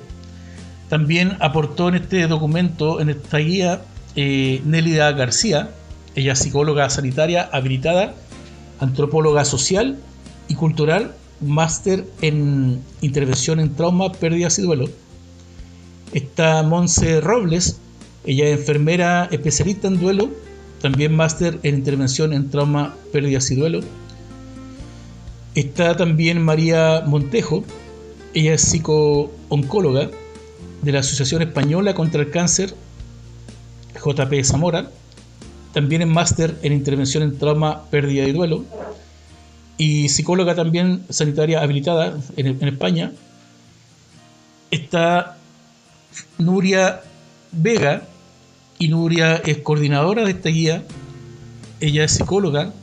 También 0.90 1.38
aportó 1.40 1.90
en 1.90 1.96
este 1.96 2.28
documento, 2.28 3.02
en 3.02 3.10
esta 3.10 3.38
guía, 3.38 3.82
eh, 4.16 4.62
Nélida 4.66 5.12
García, 5.12 5.70
ella 6.16 6.36
psicóloga 6.36 6.90
sanitaria 6.90 7.50
habilitada, 7.52 8.14
antropóloga 8.80 9.44
social 9.46 9.98
y 10.48 10.56
cultural, 10.56 11.14
máster 11.41 12.06
en 12.21 12.82
intervención 13.02 13.60
en 13.60 13.76
trauma, 13.76 14.12
pérdidas 14.12 14.60
y 14.60 14.63
duelo. 14.63 14.89
Está 16.13 16.63
Monse 16.63 17.21
Robles, 17.21 17.80
ella 18.26 18.48
es 18.48 18.60
enfermera 18.60 19.26
especialista 19.32 19.88
en 19.88 20.00
duelo, 20.00 20.30
también 20.82 21.15
máster 21.15 21.60
en 21.63 21.76
intervención 21.76 22.34
en 22.34 22.50
trauma, 22.50 22.95
pérdidas 23.12 23.50
y 23.52 23.56
duelo. 23.56 23.82
Está 25.56 25.95
también 25.95 26.41
María 26.41 27.04
Montejo, 27.06 27.63
ella 28.34 28.54
es 28.54 28.62
psico-oncóloga 28.62 30.10
de 30.82 30.91
la 30.91 31.00
Asociación 31.00 31.41
Española 31.41 31.95
contra 31.95 32.21
el 32.21 32.30
Cáncer, 32.32 32.74
JP 33.95 34.43
Zamora. 34.43 34.91
También 35.74 36.02
es 36.02 36.08
máster 36.08 36.58
en 36.62 36.74
intervención 36.74 37.24
en 37.24 37.38
trauma, 37.38 37.84
pérdida 37.89 38.28
y 38.28 38.32
duelo. 38.32 38.63
Y 39.78 40.10
psicóloga 40.10 40.56
también 40.56 41.04
sanitaria 41.10 41.62
habilitada 41.62 42.18
en, 42.38 42.68
España. 42.68 43.12
Está 44.72 45.38
Nuria 46.38 47.02
Vega, 47.52 48.04
y 48.80 48.88
Nuria 48.90 49.38
es 49.38 49.58
coordinadora 49.60 50.24
de 50.24 50.32
esta 50.32 50.50
guía. 50.50 50.84
Ella 51.82 52.04
es 52.04 52.12
psicóloga, 52.12 52.74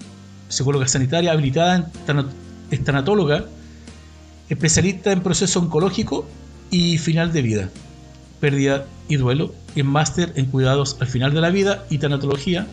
psicóloga 0.49 0.87
sanitaria, 0.87 1.33
habilitada 1.33 1.91
en 2.71 2.85
tanatóloga, 2.85 3.47
especialista 4.49 5.13
en 5.13 5.23
proceso 5.23 5.61
oncológico 5.61 6.27
y 6.71 6.99
final 6.99 7.33
de 7.33 7.43
vida, 7.43 7.71
pérdida 8.41 8.87
y 9.09 9.17
duelo, 9.17 9.55
es 9.75 9.85
máster 9.85 10.33
en 10.37 10.47
cuidados 10.47 10.97
al 11.01 11.07
final 11.07 11.35
de 11.35 11.41
la 11.41 11.51
vida 11.51 11.85
y 11.91 11.99
tanatología, 11.99 12.67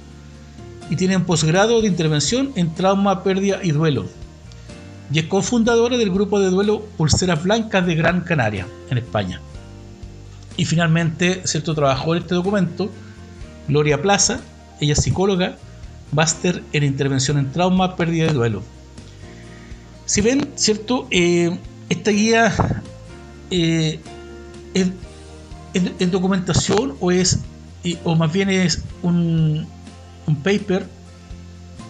y 0.89 0.95
tiene 0.95 1.17
un 1.17 1.25
posgrado 1.25 1.81
de 1.81 1.87
intervención 1.87 2.51
en 2.55 2.73
trauma, 2.73 3.23
pérdida 3.23 3.59
y 3.63 3.71
duelo. 3.71 4.07
Y 5.11 5.19
es 5.19 5.25
cofundadora 5.25 5.97
del 5.97 6.11
grupo 6.11 6.39
de 6.39 6.49
duelo 6.49 6.85
Pulseras 6.97 7.43
Blancas 7.43 7.85
de 7.85 7.95
Gran 7.95 8.21
Canaria, 8.21 8.67
en 8.89 8.97
España. 8.97 9.41
Y 10.57 10.65
finalmente, 10.65 11.41
¿cierto? 11.45 11.73
Trabajó 11.73 12.15
en 12.15 12.21
este 12.21 12.35
documento 12.35 12.91
Gloria 13.67 14.01
Plaza, 14.01 14.41
ella 14.79 14.93
es 14.93 15.01
psicóloga, 15.01 15.57
máster 16.11 16.63
en 16.73 16.83
intervención 16.83 17.37
en 17.37 17.51
trauma, 17.51 17.95
pérdida 17.95 18.27
de 18.27 18.33
duelo. 18.33 18.63
Si 20.05 20.21
ven, 20.21 20.49
¿cierto? 20.55 21.07
Eh, 21.11 21.57
esta 21.89 22.11
guía 22.11 22.53
eh, 23.51 23.99
es, 24.73 26.11
documentación 26.11 26.95
o 26.99 27.11
es, 27.11 27.39
o 28.03 28.15
más 28.15 28.31
bien 28.33 28.49
es 28.49 28.83
un, 29.03 29.67
un 30.29 30.35
paper 30.43 30.85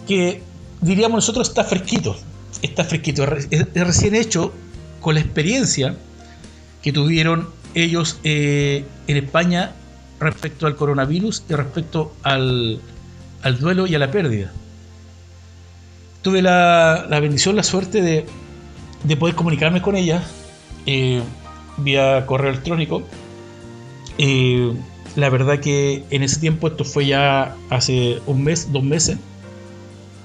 que 0.08 0.42
diríamos 0.80 1.16
nosotros 1.16 1.48
está 1.48 1.62
fresquito, 1.64 2.16
está 2.62 2.84
fresquito, 2.84 3.24
es, 3.24 3.48
recién 3.74 4.14
hecho 4.14 4.52
con 5.00 5.14
la 5.14 5.20
experiencia 5.20 5.94
que 6.82 6.90
tuvieron 6.90 7.50
ellos 7.74 8.18
eh, 8.24 8.84
en 9.06 9.16
España 9.18 9.72
respecto 10.18 10.66
al 10.66 10.74
coronavirus 10.74 11.44
y 11.50 11.54
respecto 11.54 12.14
al, 12.22 12.80
duelo 13.60 13.86
y 13.86 13.94
a 13.94 13.98
la 13.98 14.10
pérdida. 14.10 14.50
Tuve 16.22 16.40
la, 16.40 17.06
bendición, 17.20 17.56
la 17.56 17.62
suerte 17.62 18.00
de, 18.02 19.16
poder 19.16 19.34
comunicarme 19.34 19.82
con 19.82 19.96
ella 19.96 20.22
eh, 20.86 21.20
vía 21.76 22.24
correo 22.26 22.50
electrónico. 22.50 23.02
Eh, 24.16 24.72
la 25.16 25.28
verdad 25.30 25.60
que 25.60 26.04
en 26.10 26.22
ese 26.22 26.40
tiempo, 26.40 26.68
esto 26.68 26.84
fue 26.84 27.06
ya 27.06 27.56
hace 27.68 28.20
un 28.26 28.44
mes, 28.44 28.72
dos 28.72 28.82
meses 28.82 29.18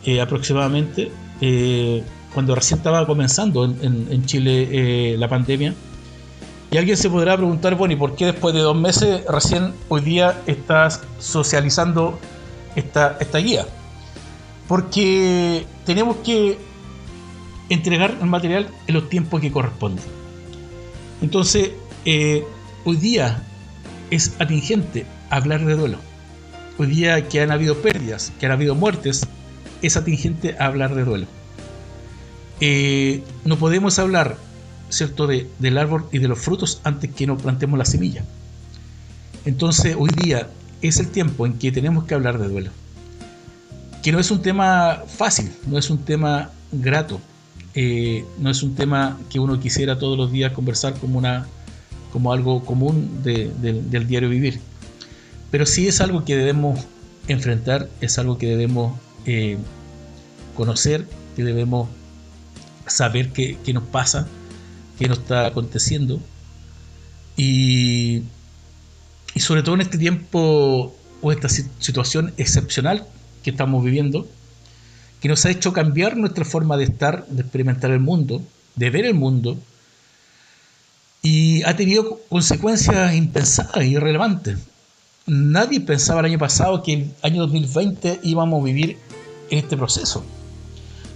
eh, 0.05 0.21
aproximadamente, 0.21 1.11
cuando 2.33 2.55
recién 2.55 2.77
estaba 2.77 3.05
comenzando 3.05 3.65
en 3.65 4.25
Chile 4.25 5.17
la 5.17 5.27
pandemia 5.27 5.73
y 6.71 6.77
alguien 6.77 6.97
se 6.97 7.09
podrá 7.09 7.37
preguntar, 7.37 7.75
bueno, 7.75 7.93
¿y 7.93 7.97
por 7.97 8.15
qué 8.15 8.25
después 8.25 8.53
de 8.53 8.61
dos 8.61 8.75
meses 8.75 9.23
recién 9.29 9.73
hoy 9.87 10.01
día 10.01 10.41
estás 10.47 11.01
socializando 11.19 12.19
esta, 12.75 13.17
esta 13.19 13.37
guía? 13.37 13.65
Porque 14.67 15.65
tenemos 15.85 16.17
que 16.17 16.57
entregar 17.69 18.17
el 18.19 18.27
material 18.27 18.67
en 18.87 18.93
los 18.93 19.09
tiempos 19.09 19.39
que 19.41 19.51
corresponden. 19.51 20.03
Entonces, 21.21 21.71
eh, 22.03 22.43
hoy 22.83 22.97
día 22.97 23.41
es 24.11 24.33
atingente 24.39 25.05
hablar 25.29 25.65
de 25.65 25.75
duelo. 25.75 25.97
Hoy 26.77 26.87
día 26.87 27.27
que 27.27 27.41
han 27.41 27.51
habido 27.51 27.77
pérdidas, 27.77 28.31
que 28.39 28.45
han 28.45 28.51
habido 28.51 28.75
muertes, 28.75 29.25
es 29.81 29.97
atingente 29.97 30.55
hablar 30.59 30.95
de 30.95 31.05
duelo. 31.05 31.27
Eh, 32.61 33.23
no 33.43 33.57
podemos 33.57 33.99
hablar 33.99 34.37
¿cierto?, 34.89 35.27
de, 35.27 35.49
del 35.59 35.77
árbol 35.77 36.05
y 36.11 36.19
de 36.19 36.27
los 36.27 36.39
frutos 36.39 36.81
antes 36.83 37.11
que 37.13 37.27
no 37.27 37.37
plantemos 37.37 37.77
la 37.77 37.85
semilla. 37.85 38.23
Entonces, 39.45 39.95
hoy 39.97 40.09
día 40.23 40.49
es 40.81 40.99
el 40.99 41.09
tiempo 41.09 41.45
en 41.45 41.57
que 41.57 41.71
tenemos 41.71 42.05
que 42.05 42.15
hablar 42.15 42.39
de 42.39 42.47
duelo. 42.47 42.71
Que 44.01 44.11
no 44.11 44.19
es 44.19 44.31
un 44.31 44.41
tema 44.41 45.03
fácil, 45.07 45.51
no 45.67 45.77
es 45.77 45.89
un 45.89 45.99
tema 45.99 46.51
grato, 46.71 47.19
eh, 47.73 48.25
no 48.39 48.49
es 48.49 48.63
un 48.63 48.75
tema 48.75 49.19
que 49.29 49.39
uno 49.39 49.59
quisiera 49.59 49.99
todos 49.99 50.17
los 50.17 50.31
días 50.31 50.53
conversar 50.53 50.93
como, 50.95 51.17
una, 51.17 51.47
como 52.15 52.31
algo 52.31 52.63
común 52.63 53.23
del 53.23 54.07
diario 54.07 54.29
vivir. 54.29 54.61
Pero 55.51 55.65
sí 55.65 55.89
es 55.89 55.99
algo 55.99 56.23
que 56.23 56.37
debemos 56.37 56.79
enfrentar, 57.27 57.89
es 57.99 58.17
algo 58.17 58.37
que 58.37 58.47
debemos 58.47 58.97
eh, 59.25 59.57
conocer, 60.55 61.05
que 61.35 61.43
debemos 61.43 61.89
saber 62.87 63.33
qué, 63.33 63.57
qué 63.65 63.73
nos 63.73 63.83
pasa, 63.83 64.29
qué 64.97 65.09
nos 65.09 65.17
está 65.17 65.45
aconteciendo. 65.45 66.21
Y, 67.35 68.23
y 69.33 69.41
sobre 69.41 69.61
todo 69.61 69.75
en 69.75 69.81
este 69.81 69.97
tiempo 69.97 70.95
o 71.21 71.31
esta 71.33 71.49
situación 71.49 72.33
excepcional 72.37 73.05
que 73.43 73.49
estamos 73.49 73.83
viviendo, 73.83 74.25
que 75.19 75.27
nos 75.27 75.45
ha 75.45 75.51
hecho 75.51 75.73
cambiar 75.73 76.15
nuestra 76.15 76.45
forma 76.45 76.77
de 76.77 76.85
estar, 76.85 77.27
de 77.27 77.41
experimentar 77.41 77.91
el 77.91 77.99
mundo, 77.99 78.41
de 78.77 78.89
ver 78.89 79.03
el 79.03 79.15
mundo, 79.15 79.59
y 81.25 81.63
ha 81.63 81.75
tenido 81.75 82.19
consecuencias 82.29 83.15
impensadas 83.15 83.83
y 83.83 83.95
irrelevantes. 83.95 84.59
Nadie 85.25 85.81
pensaba 85.81 86.19
el 86.19 86.27
año 86.27 86.37
pasado 86.37 86.83
que 86.83 86.93
el 86.93 87.13
año 87.23 87.41
2020 87.47 88.19
íbamos 88.21 88.61
a 88.61 88.63
vivir 88.63 88.99
en 89.49 89.57
este 89.57 89.75
proceso. 89.75 90.23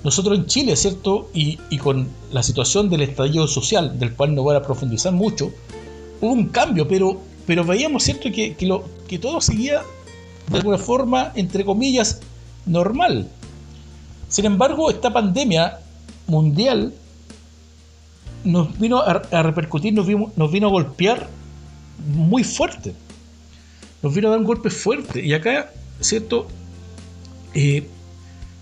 Nosotros 0.03 0.39
en 0.39 0.47
Chile, 0.47 0.75
¿cierto? 0.75 1.29
Y, 1.31 1.57
con 1.77 2.07
la 2.31 2.41
situación 2.41 2.89
del 2.89 3.03
estallido 3.03 3.47
social, 3.47 3.99
del 3.99 4.15
cual 4.15 4.33
no 4.33 4.41
voy 4.41 4.55
a 4.55 4.63
profundizar 4.63 5.13
mucho, 5.13 5.51
hubo 6.21 6.31
un 6.31 6.47
cambio, 6.47 6.87
pero, 6.87 7.21
pero 7.45 7.63
veíamos, 7.63 8.01
¿cierto? 8.01 8.31
Que, 8.31 8.55
que 8.55 9.19
todo 9.19 9.39
seguía 9.41 9.83
de 10.47 10.57
alguna 10.57 10.79
forma, 10.79 11.33
entre 11.35 11.63
comillas, 11.63 12.19
normal. 12.65 13.27
Sin 14.27 14.45
embargo, 14.45 14.89
esta 14.89 15.13
pandemia 15.13 15.77
mundial 16.25 16.95
nos 18.43 18.77
vino 18.79 18.99
a, 18.99 19.43
repercutir, 19.43 19.93
nos 19.93 20.07
vino, 20.07 20.31
nos 20.35 20.51
vino 20.51 20.67
a 20.67 20.71
golpear 20.71 21.27
muy 22.13 22.43
fuerte. 22.43 22.93
Nos 24.01 24.13
vino 24.13 24.27
a 24.27 24.31
dar 24.31 24.39
un 24.39 24.45
golpe 24.45 24.69
fuerte. 24.69 25.25
Y 25.25 25.33
acá, 25.33 25.71
¿cierto? 25.99 26.47
Eh, 27.53 27.87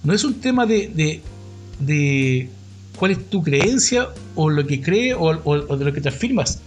no 0.03 0.13
es 0.13 0.23
un 0.23 0.35
tema 0.35 0.65
de, 0.65 1.21
de, 1.79 2.49
cuál 2.97 3.11
es 3.11 3.29
tu 3.29 3.43
creencia 3.43 4.09
o 4.35 4.49
lo 4.49 4.65
que 4.65 4.81
crees 4.81 5.15
o, 5.19 5.77
de 5.77 5.85
lo 5.85 5.93
que 5.93 6.01
te 6.01 6.09
afirmas. 6.09 6.61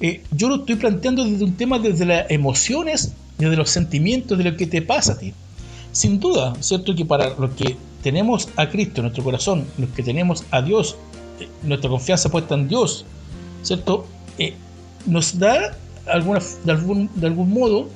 Eh, 0.00 0.22
yo 0.30 0.48
lo 0.48 0.56
estoy 0.56 0.76
planteando 0.76 1.24
desde 1.24 1.44
un 1.44 1.54
tema 1.54 1.78
desde 1.78 2.06
las 2.06 2.30
emociones 2.30 3.12
desde 3.38 3.56
los 3.56 3.70
sentimientos 3.70 4.36
de 4.36 4.44
lo 4.44 4.56
que 4.56 4.66
te 4.66 4.82
pasa 4.82 5.12
a 5.12 5.18
ti. 5.18 5.32
Sin 5.92 6.20
duda, 6.20 6.54
¿cierto? 6.60 6.94
Que 6.94 7.04
para 7.04 7.30
los 7.38 7.50
que 7.52 7.76
tenemos 8.02 8.48
a 8.56 8.68
Cristo 8.68 9.00
en 9.00 9.04
nuestro 9.04 9.24
corazón, 9.24 9.64
los 9.78 9.90
que 9.90 10.02
tenemos 10.02 10.44
a 10.50 10.60
Dios, 10.60 10.96
nuestra 11.62 11.90
confianza 11.90 12.30
puesta 12.30 12.54
en 12.54 12.68
Dios, 12.68 13.04
¿cierto? 13.62 14.06
Eh, 14.38 14.54
nos 15.06 15.38
da 15.38 15.76
alguna, 16.06 16.40
de, 16.64 16.72
algún, 16.72 17.10
de 17.14 17.26
algún 17.26 17.50
modo, 17.50 17.88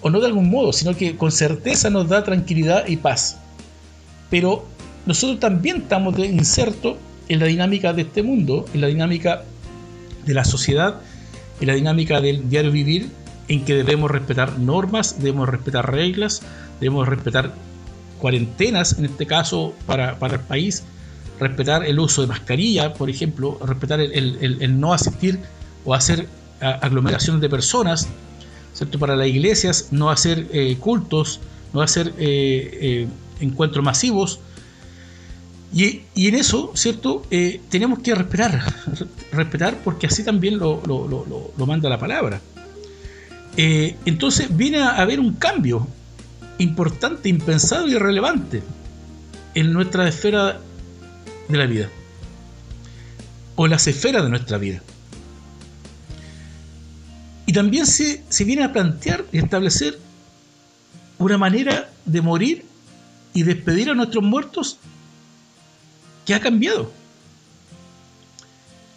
o 0.00 0.10
no 0.10 0.20
de 0.20 0.26
algún 0.26 0.50
modo, 0.50 0.72
sino 0.72 0.96
que 0.96 1.16
con 1.16 1.30
certeza 1.30 1.90
nos 1.90 2.08
da 2.08 2.24
tranquilidad 2.24 2.86
y 2.86 2.96
paz. 2.96 3.38
Pero 4.30 4.64
nosotros 5.06 5.40
también 5.40 5.82
estamos 5.82 6.16
de 6.16 6.26
inserto 6.26 6.96
en 7.28 7.38
la 7.40 7.46
dinámica 7.46 7.92
de 7.92 8.02
este 8.02 8.22
mundo, 8.22 8.64
en 8.74 8.80
la 8.80 8.88
dinámica 8.88 9.44
de 10.26 10.34
la 10.34 10.44
sociedad, 10.44 11.00
en 11.60 11.66
la 11.68 11.74
dinámica 11.74 12.20
del 12.20 12.48
diario 12.48 12.72
vivir, 12.72 13.10
en 13.48 13.64
que 13.64 13.74
debemos 13.74 14.10
respetar 14.10 14.58
normas, 14.58 15.20
debemos 15.20 15.48
respetar 15.48 15.90
reglas, 15.90 16.42
debemos 16.80 17.08
respetar 17.08 17.52
cuarentenas, 18.18 18.98
en 18.98 19.06
este 19.06 19.26
caso 19.26 19.74
para, 19.86 20.16
el 20.20 20.40
país, 20.40 20.84
respetar 21.42 21.84
el 21.84 21.98
uso 21.98 22.22
de 22.22 22.28
mascarilla, 22.28 22.94
por 22.94 23.10
ejemplo, 23.10 23.58
respetar 23.64 24.00
el, 24.00 24.80
no 24.80 24.92
asistir 24.92 25.38
o 25.84 25.94
hacer 25.94 26.28
aglomeraciones 26.60 27.40
de 27.42 27.48
personas, 27.48 28.08
¿cierto? 28.72 28.98
Para 28.98 29.16
las 29.16 29.26
iglesias, 29.26 29.88
no 29.90 30.10
hacer 30.10 30.46
eh, 30.52 30.76
cultos, 30.78 31.40
no 31.72 31.82
hacer 31.82 32.08
eh, 32.18 32.78
eh, 32.80 33.08
encuentros 33.40 33.84
masivos, 33.84 34.40
y, 35.74 36.02
en 36.14 36.34
eso, 36.34 36.70
¿cierto? 36.74 37.22
Tenemos 37.70 38.00
que 38.00 38.14
respetar, 38.14 38.62
respetar 39.32 39.78
porque 39.82 40.06
así 40.06 40.22
también 40.22 40.58
lo, 40.58 40.82
manda 41.66 41.88
la 41.88 41.98
palabra. 41.98 42.42
Entonces 43.56 44.54
viene 44.54 44.80
a 44.80 44.90
haber 44.96 45.18
un 45.18 45.32
cambio 45.34 45.88
importante, 46.58 47.30
impensado 47.30 47.88
y 47.88 47.94
relevante 47.94 48.62
en 49.54 49.72
nuestra 49.72 50.08
esfera 50.08 50.60
de 51.52 51.58
la 51.58 51.66
vida. 51.66 51.88
O 53.56 53.66
las 53.66 53.86
esferas 53.86 54.22
de 54.22 54.30
nuestra 54.30 54.58
vida. 54.58 54.82
Y 57.46 57.52
también 57.52 57.86
se, 57.86 58.24
se 58.28 58.44
viene 58.44 58.64
a 58.64 58.72
plantear 58.72 59.24
y 59.30 59.38
establecer 59.38 59.98
una 61.18 61.38
manera 61.38 61.90
de 62.04 62.20
morir 62.20 62.64
y 63.34 63.42
despedir 63.42 63.90
a 63.90 63.94
nuestros 63.94 64.24
muertos 64.24 64.78
¿Qué 66.24 66.34
ha 66.34 66.40
cambiado? 66.40 66.92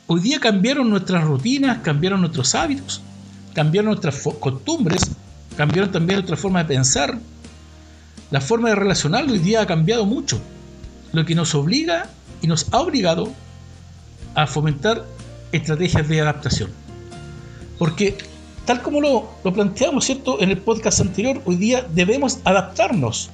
Hoy 0.07 0.21
día 0.21 0.39
cambiaron 0.39 0.89
nuestras 0.89 1.23
rutinas, 1.23 1.79
cambiaron 1.79 2.21
nuestros 2.21 2.53
hábitos, 2.53 3.01
cambiaron 3.55 3.89
nuestras 3.89 4.21
costumbres, 4.39 5.01
cambiaron 5.57 5.91
también 5.91 6.19
nuestra 6.19 6.37
forma 6.37 6.59
de 6.59 6.75
pensar. 6.75 7.17
La 8.29 8.41
forma 8.41 8.69
de 8.69 8.75
relacionar 8.75 9.25
hoy 9.27 9.39
día 9.39 9.61
ha 9.61 9.65
cambiado 9.65 10.05
mucho, 10.05 10.39
lo 11.13 11.25
que 11.25 11.33
nos 11.33 11.55
obliga 11.55 12.09
y 12.45 12.47
nos 12.47 12.71
ha 12.71 12.79
obligado 12.79 13.27
a 14.35 14.45
fomentar 14.45 15.03
estrategias 15.51 16.07
de 16.07 16.21
adaptación. 16.21 16.69
Porque 17.79 18.15
tal 18.65 18.83
como 18.83 19.01
lo, 19.01 19.27
lo 19.43 19.51
planteamos 19.51 20.05
¿cierto? 20.05 20.39
en 20.39 20.51
el 20.51 20.59
podcast 20.59 21.01
anterior, 21.01 21.41
hoy 21.45 21.55
día 21.55 21.87
debemos 21.95 22.41
adaptarnos. 22.43 23.31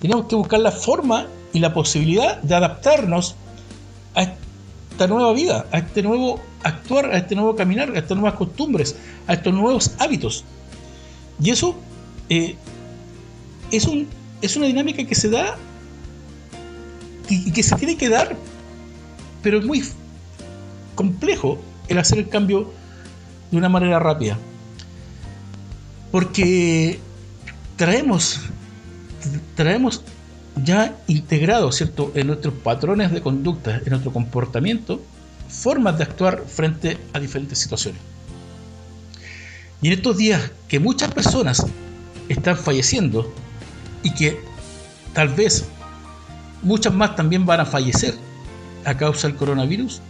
Tenemos 0.00 0.26
que 0.26 0.36
buscar 0.36 0.60
la 0.60 0.70
forma 0.70 1.26
y 1.52 1.58
la 1.58 1.74
posibilidad 1.74 2.40
de 2.40 2.54
adaptarnos 2.54 3.34
a 4.14 4.22
esta 4.92 5.08
nueva 5.08 5.32
vida, 5.32 5.66
a 5.72 5.78
este 5.78 6.04
nuevo 6.04 6.40
actuar, 6.62 7.06
a 7.06 7.18
este 7.18 7.34
nuevo 7.34 7.56
caminar, 7.56 7.90
a 7.90 7.98
estas 7.98 8.16
nuevas 8.16 8.38
costumbres, 8.38 8.94
a 9.26 9.32
estos 9.32 9.52
nuevos 9.52 9.90
hábitos. 9.98 10.44
Y 11.42 11.50
eso 11.50 11.74
eh, 12.28 12.54
es, 13.72 13.86
un, 13.86 14.06
es 14.40 14.54
una 14.54 14.66
dinámica 14.66 15.04
que 15.04 15.16
se 15.16 15.30
da 15.30 15.56
y, 17.28 17.50
que 17.50 17.62
se 17.62 17.74
tiene 17.76 17.96
que 17.96 18.08
dar, 18.08 18.36
pero 19.42 19.58
es 19.58 19.64
muy 19.64 19.84
complejo 20.94 21.58
el 21.88 21.98
hacer 21.98 22.18
el 22.18 22.28
cambio 22.28 22.72
de 23.50 23.56
una 23.56 23.68
manera 23.68 23.98
rápida. 23.98 24.38
Porque 26.10 27.00
traemos, 27.76 28.40
traemos 29.54 30.02
ya 30.62 30.96
integrado 31.06 31.72
¿cierto? 31.72 32.12
en 32.14 32.28
nuestros 32.28 32.54
patrones 32.54 33.12
de 33.12 33.22
conducta, 33.22 33.80
en 33.84 33.90
nuestro 33.90 34.12
comportamiento, 34.12 35.02
formas 35.48 35.98
de 35.98 36.04
actuar 36.04 36.44
frente 36.46 36.98
a 37.12 37.18
diferentes 37.18 37.58
situaciones. 37.58 38.00
Y 39.80 39.88
en 39.88 39.94
estos 39.94 40.16
días 40.16 40.52
que 40.68 40.78
muchas 40.78 41.12
personas 41.12 41.66
están 42.28 42.56
falleciendo 42.56 43.32
y 44.02 44.14
que 44.14 44.40
tal 45.12 45.28
vez 45.28 45.64
muchas 46.62 46.94
más 46.94 47.16
también 47.16 47.44
van 47.44 47.60
a 47.60 47.66
fallecer 47.66 48.14
a 48.84 48.96
causa 48.96 49.28
del 49.28 49.36
coronavirus, 49.36 50.00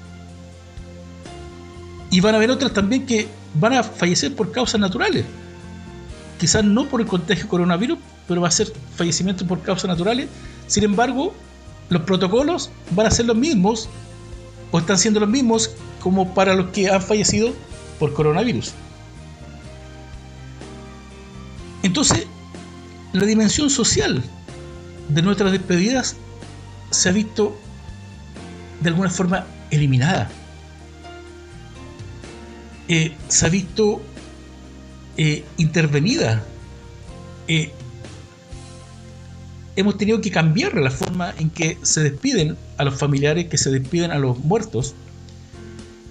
y 2.10 2.20
van 2.20 2.34
a 2.34 2.36
haber 2.36 2.50
otras 2.50 2.72
también 2.72 3.06
que 3.06 3.26
van 3.54 3.72
a 3.72 3.82
fallecer 3.82 4.34
por 4.36 4.52
causas 4.52 4.80
naturales. 4.80 5.24
Quizás 6.38 6.62
no 6.62 6.86
por 6.86 7.00
el 7.00 7.06
contagio 7.06 7.48
coronavirus, 7.48 7.98
pero 8.28 8.42
va 8.42 8.48
a 8.48 8.50
ser 8.50 8.70
fallecimiento 8.96 9.46
por 9.46 9.62
causas 9.62 9.88
naturales. 9.88 10.28
Sin 10.66 10.84
embargo, 10.84 11.32
los 11.88 12.02
protocolos 12.02 12.70
van 12.90 13.06
a 13.06 13.10
ser 13.10 13.26
los 13.26 13.36
mismos 13.36 13.88
o 14.70 14.78
están 14.78 14.98
siendo 14.98 15.20
los 15.20 15.28
mismos 15.28 15.70
como 16.00 16.34
para 16.34 16.54
los 16.54 16.70
que 16.70 16.90
han 16.90 17.00
fallecido 17.00 17.52
por 17.98 18.12
coronavirus. 18.12 18.72
Entonces, 21.82 22.26
la 23.12 23.24
dimensión 23.24 23.70
social 23.70 24.22
de 25.08 25.22
nuestras 25.22 25.52
despedidas 25.52 26.16
se 26.90 27.08
ha 27.08 27.12
visto 27.12 27.56
de 28.82 28.88
alguna 28.88 29.10
forma 29.10 29.46
eliminada. 29.70 30.30
Eh, 32.88 33.14
se 33.28 33.46
ha 33.46 33.48
visto 33.48 34.02
eh, 35.16 35.44
intervenida 35.56 36.44
eh, 37.48 37.72
hemos 39.76 39.96
tenido 39.96 40.20
que 40.20 40.30
cambiar 40.30 40.74
la 40.74 40.90
forma 40.90 41.32
en 41.38 41.48
que 41.50 41.78
se 41.82 42.02
despiden 42.02 42.56
a 42.76 42.84
los 42.84 42.98
familiares, 42.98 43.46
que 43.48 43.56
se 43.56 43.70
despiden 43.70 44.10
a 44.10 44.18
los 44.18 44.38
muertos. 44.38 44.94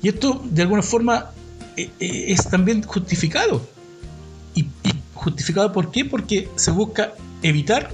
Y 0.01 0.09
esto, 0.09 0.41
de 0.45 0.63
alguna 0.63 0.81
forma, 0.81 1.31
es 1.75 2.49
también 2.49 2.81
justificado. 2.81 3.61
Y, 4.55 4.67
justificado 5.13 5.71
por 5.71 5.91
qué? 5.91 6.03
Porque 6.03 6.49
se 6.55 6.71
busca 6.71 7.13
evitar 7.43 7.91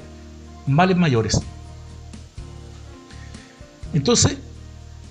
males 0.66 0.96
mayores. 0.96 1.42
Entonces, 3.94 4.38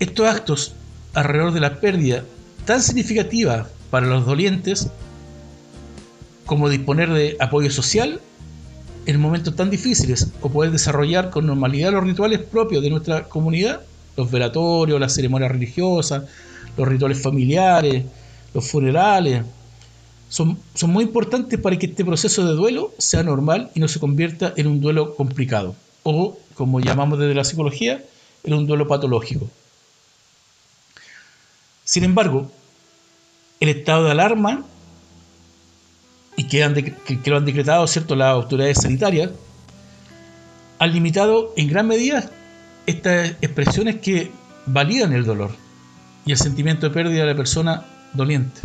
estos 0.01 0.27
actos 0.27 0.73
alrededor 1.15 1.53
de 1.53 1.61
la 1.61 1.81
pérdida 1.81 2.25
tan 2.65 2.83
significativa 2.83 3.69
para 3.91 4.07
los 4.07 4.27
dolientes 4.27 4.89
como 6.45 6.69
disponer 6.69 7.11
de 7.13 7.37
apoyo 7.41 7.71
social 7.71 8.21
en 9.07 9.21
momentos 9.21 9.55
tan 9.55 9.71
difíciles 9.71 10.29
o 10.41 10.51
poder 10.51 10.73
desarrollar 10.73 11.31
con 11.31 11.47
normalidad 11.47 11.93
los 11.93 12.05
rituales 12.05 12.41
propios 12.41 12.83
de 12.83 12.91
nuestra 12.91 13.25
comunidad, 13.25 13.83
los 14.17 14.31
velatorios, 14.31 15.01
las 15.01 15.15
ceremonias 15.15 15.51
religiosas, 15.51 16.25
los 16.77 16.89
rituales 16.89 17.23
familiares, 17.23 18.05
los 18.53 18.69
funerales, 18.69 19.45
son, 20.29 20.59
son 20.75 20.91
muy 20.91 21.05
importantes 21.05 21.59
para 21.61 21.79
que 21.79 21.87
este 21.87 22.05
proceso 22.05 22.47
de 22.47 22.55
duelo 22.55 22.93
sea 22.99 23.23
normal 23.23 23.71
y 23.75 23.81
no 23.81 23.89
se 23.89 24.01
convierta 24.01 24.53
en 24.57 24.67
un 24.67 24.81
duelo 24.81 25.15
complicado 25.15 25.77
o, 26.03 26.37
como 26.55 26.81
llamamos 26.81 27.19
desde 27.19 27.35
la 27.35 27.45
psicología, 27.45 28.05
en 28.45 28.55
un 28.55 28.67
duelo 28.67 28.89
patológico. 28.89 29.49
Sin 31.87 32.03
embargo, 32.03 32.51
el 33.61 33.69
estado 33.69 34.05
de 34.05 34.11
alarma 34.11 34.65
y 36.37 36.49
que, 36.49 36.59
lo 37.27 37.37
han 37.37 37.45
decretado 37.45 37.87
¿cierto? 37.87 38.17
las 38.17 38.33
autoridades 38.33 38.79
sanitarias, 38.83 39.31
han 40.81 40.93
limitado 40.93 41.55
en 41.57 41.69
gran 41.69 41.87
medida 41.87 42.29
estas 42.87 43.37
expresiones 43.41 43.97
que 44.01 44.33
validan 44.67 45.13
el 45.13 45.25
dolor 45.25 45.53
y 46.27 46.33
el 46.33 46.39
sentimiento 46.39 46.89
de 46.89 46.93
pérdida 46.93 47.21
de 47.21 47.31
la 47.31 47.37
persona 47.37 47.85
doliente. 48.15 48.61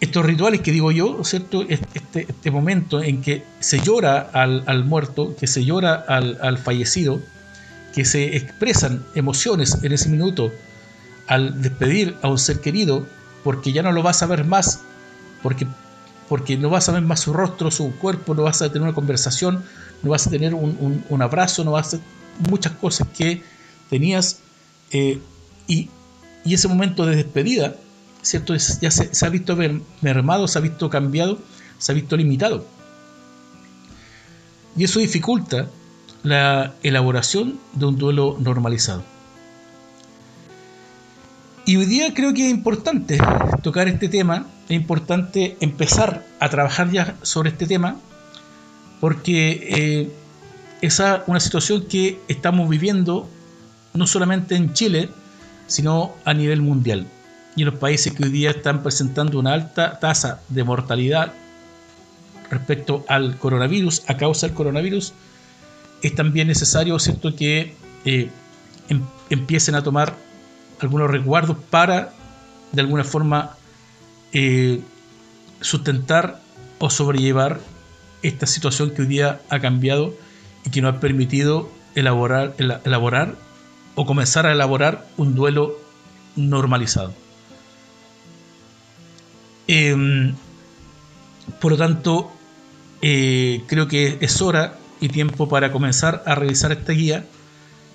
Estos 0.00 0.24
rituales 0.24 0.62
que 0.62 0.72
digo 0.72 0.92
yo, 0.92 1.22
¿cierto? 1.24 1.62
Este, 1.68 2.22
este 2.26 2.50
momento 2.50 3.02
en 3.02 3.20
que 3.20 3.44
se 3.60 3.80
llora 3.80 4.30
al, 4.32 4.84
muerto, 4.84 5.36
que 5.36 5.46
se 5.46 5.62
llora 5.62 5.94
al, 5.94 6.56
fallecido, 6.56 7.20
que 7.94 8.06
se 8.06 8.34
expresan 8.34 9.04
emociones 9.14 9.76
en 9.82 9.92
ese 9.92 10.08
minuto 10.08 10.50
al 11.26 11.62
despedir 11.62 12.16
a 12.22 12.28
un 12.28 12.38
ser 12.38 12.60
querido, 12.60 13.06
porque 13.44 13.72
ya 13.72 13.82
no 13.82 13.92
lo 13.92 14.02
vas 14.02 14.22
a 14.22 14.26
ver 14.26 14.44
más, 14.44 14.80
porque 15.42 15.66
porque 16.28 16.56
no 16.56 16.70
vas 16.70 16.88
a 16.88 16.92
ver 16.92 17.02
más 17.02 17.20
su 17.20 17.34
rostro, 17.34 17.70
su 17.70 17.92
cuerpo, 17.96 18.34
no 18.34 18.44
vas 18.44 18.62
a 18.62 18.68
tener 18.68 18.84
una 18.84 18.94
conversación, 18.94 19.62
no 20.02 20.10
vas 20.12 20.26
a 20.26 20.30
tener 20.30 20.54
un, 20.54 21.20
abrazo, 21.20 21.62
no 21.62 21.72
vas 21.72 21.92
a 21.92 21.98
muchas 22.48 22.72
cosas 22.72 23.06
que 23.14 23.42
tenías 23.90 24.38
eh, 24.92 25.18
y, 25.66 25.90
y, 26.42 26.54
ese 26.54 26.68
momento 26.68 27.04
de 27.04 27.16
despedida, 27.16 27.76
¿cierto? 28.22 28.54
ya 28.54 28.90
se, 28.90 29.26
ha 29.26 29.28
visto 29.28 29.58
mermado, 30.00 30.48
se 30.48 30.58
ha 30.58 30.62
visto 30.62 30.88
cambiado, 30.88 31.38
se 31.76 31.92
ha 31.92 31.94
visto 31.94 32.16
limitado. 32.16 32.64
Y 34.74 34.84
eso 34.84 35.00
dificulta 35.00 35.68
la 36.22 36.72
elaboración 36.82 37.58
de 37.74 37.84
un 37.84 37.98
duelo 37.98 38.38
normalizado. 38.40 39.04
Y 41.64 41.76
hoy 41.76 41.86
día 41.86 42.12
creo 42.12 42.34
que 42.34 42.46
es 42.46 42.50
importante 42.50 43.18
tocar 43.62 43.86
este 43.86 44.08
tema, 44.08 44.46
es 44.68 44.76
importante 44.76 45.56
empezar 45.60 46.26
a 46.40 46.48
trabajar 46.48 46.90
ya 46.90 47.14
sobre 47.22 47.50
este 47.50 47.66
tema, 47.66 47.96
porque 49.00 49.68
eh, 49.70 50.10
es 50.80 51.00
una 51.26 51.38
situación 51.38 51.86
que 51.86 52.18
estamos 52.26 52.68
viviendo 52.68 53.28
no 53.94 54.08
solamente 54.08 54.56
en 54.56 54.72
Chile, 54.72 55.08
sino 55.68 56.12
a 56.24 56.34
nivel 56.34 56.62
mundial. 56.62 57.06
Y 57.54 57.62
en 57.62 57.66
los 57.70 57.78
países 57.78 58.12
que 58.12 58.24
hoy 58.24 58.30
día 58.30 58.50
están 58.50 58.82
presentando 58.82 59.38
una 59.38 59.52
alta 59.52 60.00
tasa 60.00 60.40
de 60.48 60.64
mortalidad 60.64 61.32
respecto 62.50 63.04
al 63.08 63.38
coronavirus, 63.38 64.02
a 64.08 64.16
causa 64.16 64.48
del 64.48 64.56
coronavirus, 64.56 65.12
es 66.02 66.14
también 66.14 66.48
necesario 66.48 66.98
¿cierto? 66.98 67.36
que 67.36 67.76
eh, 68.04 68.30
em, 68.88 69.02
empiecen 69.30 69.76
a 69.76 69.82
tomar 69.82 70.16
algunos 70.82 71.10
resguardos 71.10 71.56
para, 71.70 72.12
de 72.72 72.80
alguna 72.80 73.04
forma, 73.04 73.56
eh, 74.32 74.80
sustentar 75.60 76.40
o 76.78 76.90
sobrellevar 76.90 77.60
esta 78.22 78.46
situación 78.46 78.90
que 78.90 79.02
hoy 79.02 79.08
día 79.08 79.40
ha 79.48 79.60
cambiado 79.60 80.14
y 80.64 80.70
que 80.70 80.82
nos 80.82 80.94
ha 80.94 81.00
permitido 81.00 81.70
elaborar, 81.94 82.54
elaborar 82.58 83.36
o 83.94 84.06
comenzar 84.06 84.46
a 84.46 84.52
elaborar 84.52 85.06
un 85.16 85.34
duelo 85.34 85.78
normalizado. 86.36 87.12
Em, 89.68 90.34
por 91.60 91.72
lo 91.72 91.78
tanto, 91.78 92.32
eh, 93.02 93.62
creo 93.66 93.88
que 93.88 94.18
es 94.20 94.40
hora 94.40 94.78
y 95.00 95.08
tiempo 95.08 95.48
para 95.48 95.72
comenzar 95.72 96.22
a 96.26 96.34
revisar 96.34 96.72
esta 96.72 96.92
guía, 96.92 97.24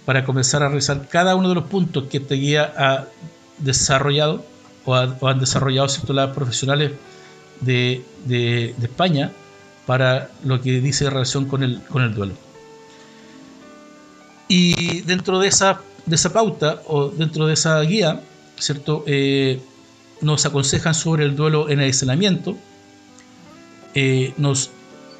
para 0.07 0.23
comenzar 0.23 0.63
a 0.63 0.69
revisar 0.69 1.05
cada 1.09 1.35
uno 1.35 1.49
de 1.49 1.55
los 1.55 1.65
puntos 1.65 2.05
que 2.09 2.19
esta 2.19 2.33
guía 2.33 2.73
ha 2.77 3.07
desarrollado 3.57 4.41
o, 4.85 4.95
han 4.95 5.37
desarrollado 5.37 5.89
¿cierto? 5.89 6.13
las 6.13 6.33
profesionales 6.33 6.93
de, 7.59 8.05
de, 8.23 8.73
España 8.81 9.33
para 9.85 10.29
lo 10.45 10.61
que 10.61 10.79
dice 10.79 11.03
en 11.03 11.11
relación 11.11 11.43
con 11.43 11.61
el, 11.61 11.81
con 11.89 12.03
el 12.03 12.13
duelo. 12.13 12.35
Y 14.47 15.01
dentro 15.01 15.39
de 15.39 15.49
esa, 15.49 15.81
de 16.05 16.15
esa 16.15 16.31
pauta 16.31 16.81
o 16.87 17.09
dentro 17.09 17.45
de 17.45 17.55
esa 17.55 17.81
guía, 17.81 18.21
¿cierto? 18.57 19.03
Eh, 19.07 19.59
nos 20.21 20.45
aconsejan 20.45 20.93
sobre 20.93 21.25
el 21.25 21.35
duelo 21.35 21.67
en 21.67 21.81
aislamiento, 21.81 22.55
eh, 23.93 24.33
nos 24.37 24.69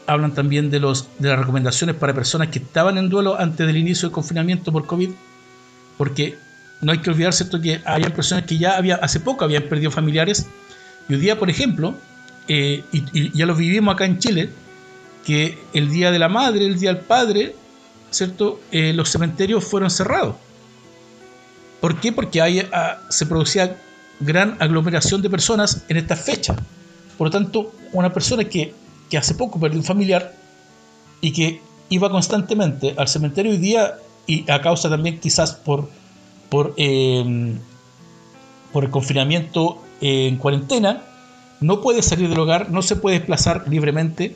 hablan 0.08 0.34
también 0.34 0.72
de, 0.72 0.80
los, 0.80 1.08
de 1.20 1.30
las 1.30 1.40
recomendaciones 1.40 1.96
para 1.96 2.14
personas 2.14 2.48
que 2.48 2.60
estaban 2.60 2.98
en 2.98 3.10
duelo 3.10 3.40
antes 3.40 3.68
del 3.68 3.78
inicio 3.78 4.08
del 4.08 4.14
confinamiento 4.14 4.72
por 4.72 4.86
COVID, 4.86 5.12
porque 5.98 6.38
no 6.82 6.92
hay 6.92 7.00
que 7.00 7.10
olvidar 7.10 7.34
¿cierto? 7.34 7.62
que 7.62 7.82
había 7.86 8.14
personas 8.14 8.46
que 8.46 8.58
ya 8.58 8.78
había, 8.78 8.96
hace 8.96 9.20
poco 9.20 9.44
habían 9.44 9.64
perdido 9.64 9.92
familiares, 9.92 10.48
y 11.10 11.14
hoy 11.14 11.20
día, 11.20 11.38
por 11.38 11.50
ejemplo, 11.50 11.96
eh, 12.48 12.84
y, 12.92 13.38
ya 13.38 13.46
lo 13.46 13.56
vivimos 13.56 13.94
acá 13.94 14.06
en 14.06 14.20
Chile, 14.20 14.50
que 15.26 15.58
el 15.74 15.90
día 15.90 16.12
de 16.12 16.20
la 16.20 16.30
madre, 16.30 16.66
el 16.66 16.80
día 16.80 16.94
del 16.94 17.04
padre, 17.04 17.56
¿cierto? 18.10 18.62
Eh, 18.72 18.94
los 18.94 19.10
cementerios 19.10 19.64
fueron 19.64 19.90
cerrados. 19.90 20.36
¿Por 21.82 22.00
qué? 22.00 22.12
Porque 22.12 22.42
hay, 22.42 22.68
ah, 22.72 23.00
se 23.10 23.26
producía 23.26 23.78
gran 24.20 24.58
aglomeración 24.60 25.22
de 25.22 25.30
personas 25.30 25.84
en 25.90 25.98
esta 25.98 26.16
fecha. 26.16 26.56
Por 27.18 27.28
lo 27.28 27.32
tanto, 27.32 27.74
una 27.94 28.12
persona 28.14 28.46
que, 28.46 28.74
hace 29.16 29.36
poco 29.36 29.60
perdió 29.60 29.80
un 29.80 29.86
familiar 29.86 30.36
y 31.22 31.32
que 31.32 31.62
iba 31.90 32.10
constantemente 32.10 32.94
al 32.98 33.08
cementerio 33.08 33.52
hoy 33.52 33.58
día 33.58 33.96
y 34.26 34.50
a 34.52 34.62
causa 34.62 34.90
también 34.90 35.20
quizás 35.20 35.54
por, 35.54 35.90
por, 36.50 36.74
em, 36.78 37.58
por 38.74 38.84
el 38.84 38.90
confinamiento 38.90 39.82
en 40.02 40.38
cuarentena, 40.38 41.04
no 41.62 41.82
puede 41.82 42.02
salir 42.02 42.30
del 42.30 42.40
hogar, 42.40 42.70
no 42.70 42.82
se 42.82 42.96
puede 42.96 43.18
desplazar 43.18 43.66
libremente 43.68 44.36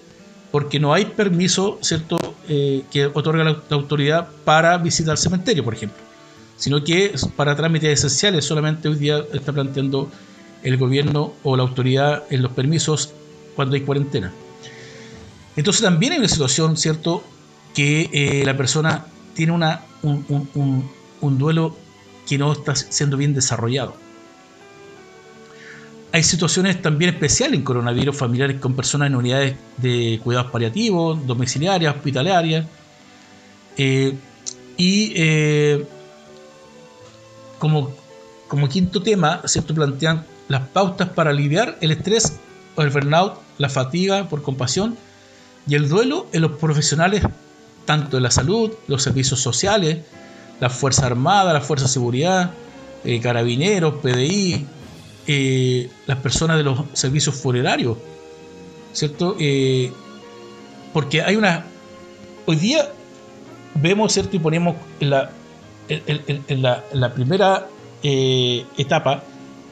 porque 0.51 0.79
no 0.79 0.93
hay 0.93 1.05
permiso, 1.05 1.77
¿cierto?, 1.81 2.17
eh, 2.49 2.83
que 2.91 3.05
otorga 3.05 3.43
la, 3.43 3.61
autoridad 3.69 4.27
para 4.43 4.77
visitar 4.77 5.13
el 5.13 5.17
cementerio, 5.17 5.63
por 5.63 5.73
ejemplo, 5.73 6.01
sino 6.57 6.83
que 6.83 7.13
para 7.35 7.55
trámites 7.55 7.99
esenciales 7.99 8.45
solamente 8.45 8.89
hoy 8.89 8.95
día 8.95 9.23
está 9.33 9.53
planteando 9.53 10.09
el 10.63 10.77
gobierno 10.77 11.33
o 11.43 11.55
la 11.55 11.63
autoridad 11.63 12.23
en 12.29 12.41
los 12.41 12.51
permisos 12.51 13.13
cuando 13.55 13.75
hay 13.75 13.81
cuarentena. 13.81 14.33
Entonces 15.61 15.83
también 15.83 16.13
hay 16.13 16.17
una 16.17 16.27
situación, 16.27 16.75
¿cierto?, 16.75 17.23
que 17.75 18.09
eh, 18.13 18.43
la 18.47 18.57
persona 18.57 19.05
tiene 19.35 19.51
un, 20.01 21.37
duelo 21.37 21.77
que 22.27 22.39
no 22.39 22.51
está 22.51 22.75
siendo 22.75 23.15
bien 23.15 23.35
desarrollado. 23.35 23.95
Hay 26.11 26.23
situaciones 26.23 26.81
también 26.81 27.13
especiales 27.13 27.59
en 27.59 27.63
coronavirus 27.63 28.17
familiares 28.17 28.59
con 28.59 28.75
personas 28.75 29.09
en 29.09 29.15
unidades 29.15 29.55
de 29.77 30.19
cuidados 30.23 30.49
paliativos, 30.49 31.27
domiciliarias, 31.27 31.95
hospitalarias. 31.95 32.65
Eh, 33.77 34.15
y 34.77 35.13
eh, 35.15 35.85
como, 37.59 37.91
como 38.47 38.67
quinto 38.67 39.03
tema, 39.03 39.43
¿cierto? 39.45 39.75
plantean 39.75 40.25
las 40.47 40.67
pautas 40.69 41.09
para 41.09 41.29
aliviar 41.29 41.77
el 41.81 41.91
estrés 41.91 42.39
o 42.75 42.81
el 42.81 42.89
burnout, 42.89 43.35
la 43.59 43.69
fatiga 43.69 44.27
por 44.27 44.41
compasión 44.41 44.97
y 45.67 45.75
el 45.75 45.89
duelo 45.89 46.27
en 46.33 46.41
los 46.41 46.53
profesionales 46.53 47.23
tanto 47.85 48.17
de 48.17 48.21
la 48.21 48.31
salud, 48.31 48.71
los 48.87 49.03
servicios 49.03 49.39
sociales, 49.39 49.99
la 50.59 50.69
Fuerza 50.69 51.05
Armada, 51.05 51.53
la 51.53 51.61
Fuerza 51.61 51.85
de 51.85 51.91
Seguridad, 51.91 52.51
eh, 53.03 53.19
carabineros, 53.19 53.95
PDI, 53.95 54.65
eh, 55.27 55.89
las 56.05 56.17
personas 56.19 56.57
de 56.57 56.63
los 56.63 56.79
servicios 56.93 57.35
funerarios, 57.35 57.97
¿cierto? 58.93 59.35
Eh, 59.39 59.91
porque 60.93 61.21
hay 61.21 61.35
una... 61.35 61.65
Hoy 62.45 62.55
día 62.57 62.89
vemos, 63.75 64.13
¿cierto? 64.13 64.35
Y 64.35 64.39
ponemos 64.39 64.75
en 64.99 65.09
la, 65.09 65.31
la, 66.93 67.13
primera 67.13 67.67
etapa, 68.03 69.23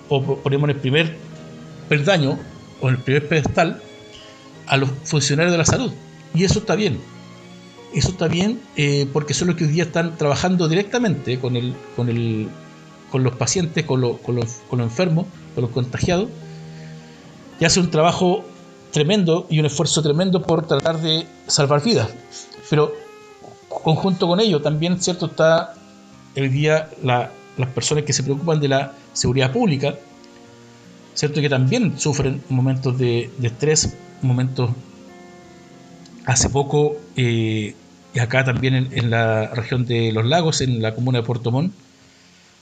o 0.07 0.21
ponemos 0.37 0.69
en 0.69 0.75
el 0.75 0.81
primer 0.81 1.15
peldaño, 1.87 2.37
o 2.81 2.89
en 2.89 2.95
el 2.95 3.01
primer 3.01 3.27
pedestal, 3.27 3.81
a 4.69 4.77
los 4.77 4.89
funcionarios 5.03 5.51
de 5.51 5.57
la 5.57 5.65
salud. 5.65 5.91
Y 6.33 6.45
eso 6.45 6.59
está 6.59 6.75
bien. 6.75 6.99
Eso 7.93 8.09
está 8.09 8.27
bien 8.27 8.61
porque 9.11 9.33
son 9.33 9.47
los 9.47 9.57
que 9.57 9.65
hoy 9.65 9.71
día 9.71 9.83
están 9.83 10.15
trabajando 10.17 10.67
directamente 10.67 11.39
con 11.39 11.55
el, 11.55 11.73
con 11.95 12.07
el, 12.07 12.47
con 13.11 13.23
los 13.23 13.35
pacientes, 13.35 13.83
con, 13.85 14.17
con, 14.19 14.35
los, 14.35 14.61
con 14.69 14.79
enfermos, 14.81 15.25
con 15.55 15.63
los 15.63 15.71
contagiados, 15.71 16.29
y 17.59 17.65
hace 17.65 17.79
un 17.79 17.89
trabajo 17.89 18.45
tremendo 18.91 19.47
y 19.49 19.59
un 19.59 19.65
esfuerzo 19.65 20.01
tremendo 20.01 20.41
por 20.43 20.65
tratar 20.67 21.01
de 21.01 21.25
salvar 21.47 21.83
vidas. 21.83 22.09
Pero 22.69 22.93
conjunto 23.67 24.27
con 24.27 24.39
ello 24.39 24.61
también, 24.61 25.01
¿cierto? 25.01 25.25
Está 25.25 25.73
el 26.35 26.51
día 26.51 26.89
las 27.03 27.29
personas 27.73 28.03
que 28.03 28.13
se 28.13 28.23
preocupan 28.23 28.59
de 28.59 28.67
la 28.67 28.93
seguridad 29.13 29.51
pública, 29.51 29.95
¿cierto? 31.19 31.41
Que 31.41 31.49
también 31.49 31.99
sufren 31.99 32.41
momentos 32.47 32.97
de, 32.97 33.29
estrés, 33.43 33.93
momentos 34.21 34.69
hace 36.23 36.49
poco, 36.49 36.95
eh, 37.17 37.75
acá 38.17 38.45
también 38.45 38.87
en, 38.93 39.09
la 39.09 39.47
región 39.47 39.85
de 39.85 40.13
los 40.13 40.25
lagos, 40.25 40.61
en 40.61 40.81
la 40.81 40.95
comuna 40.95 41.19
de 41.19 41.25
Puerto 41.25 41.51
Montt, 41.51 41.73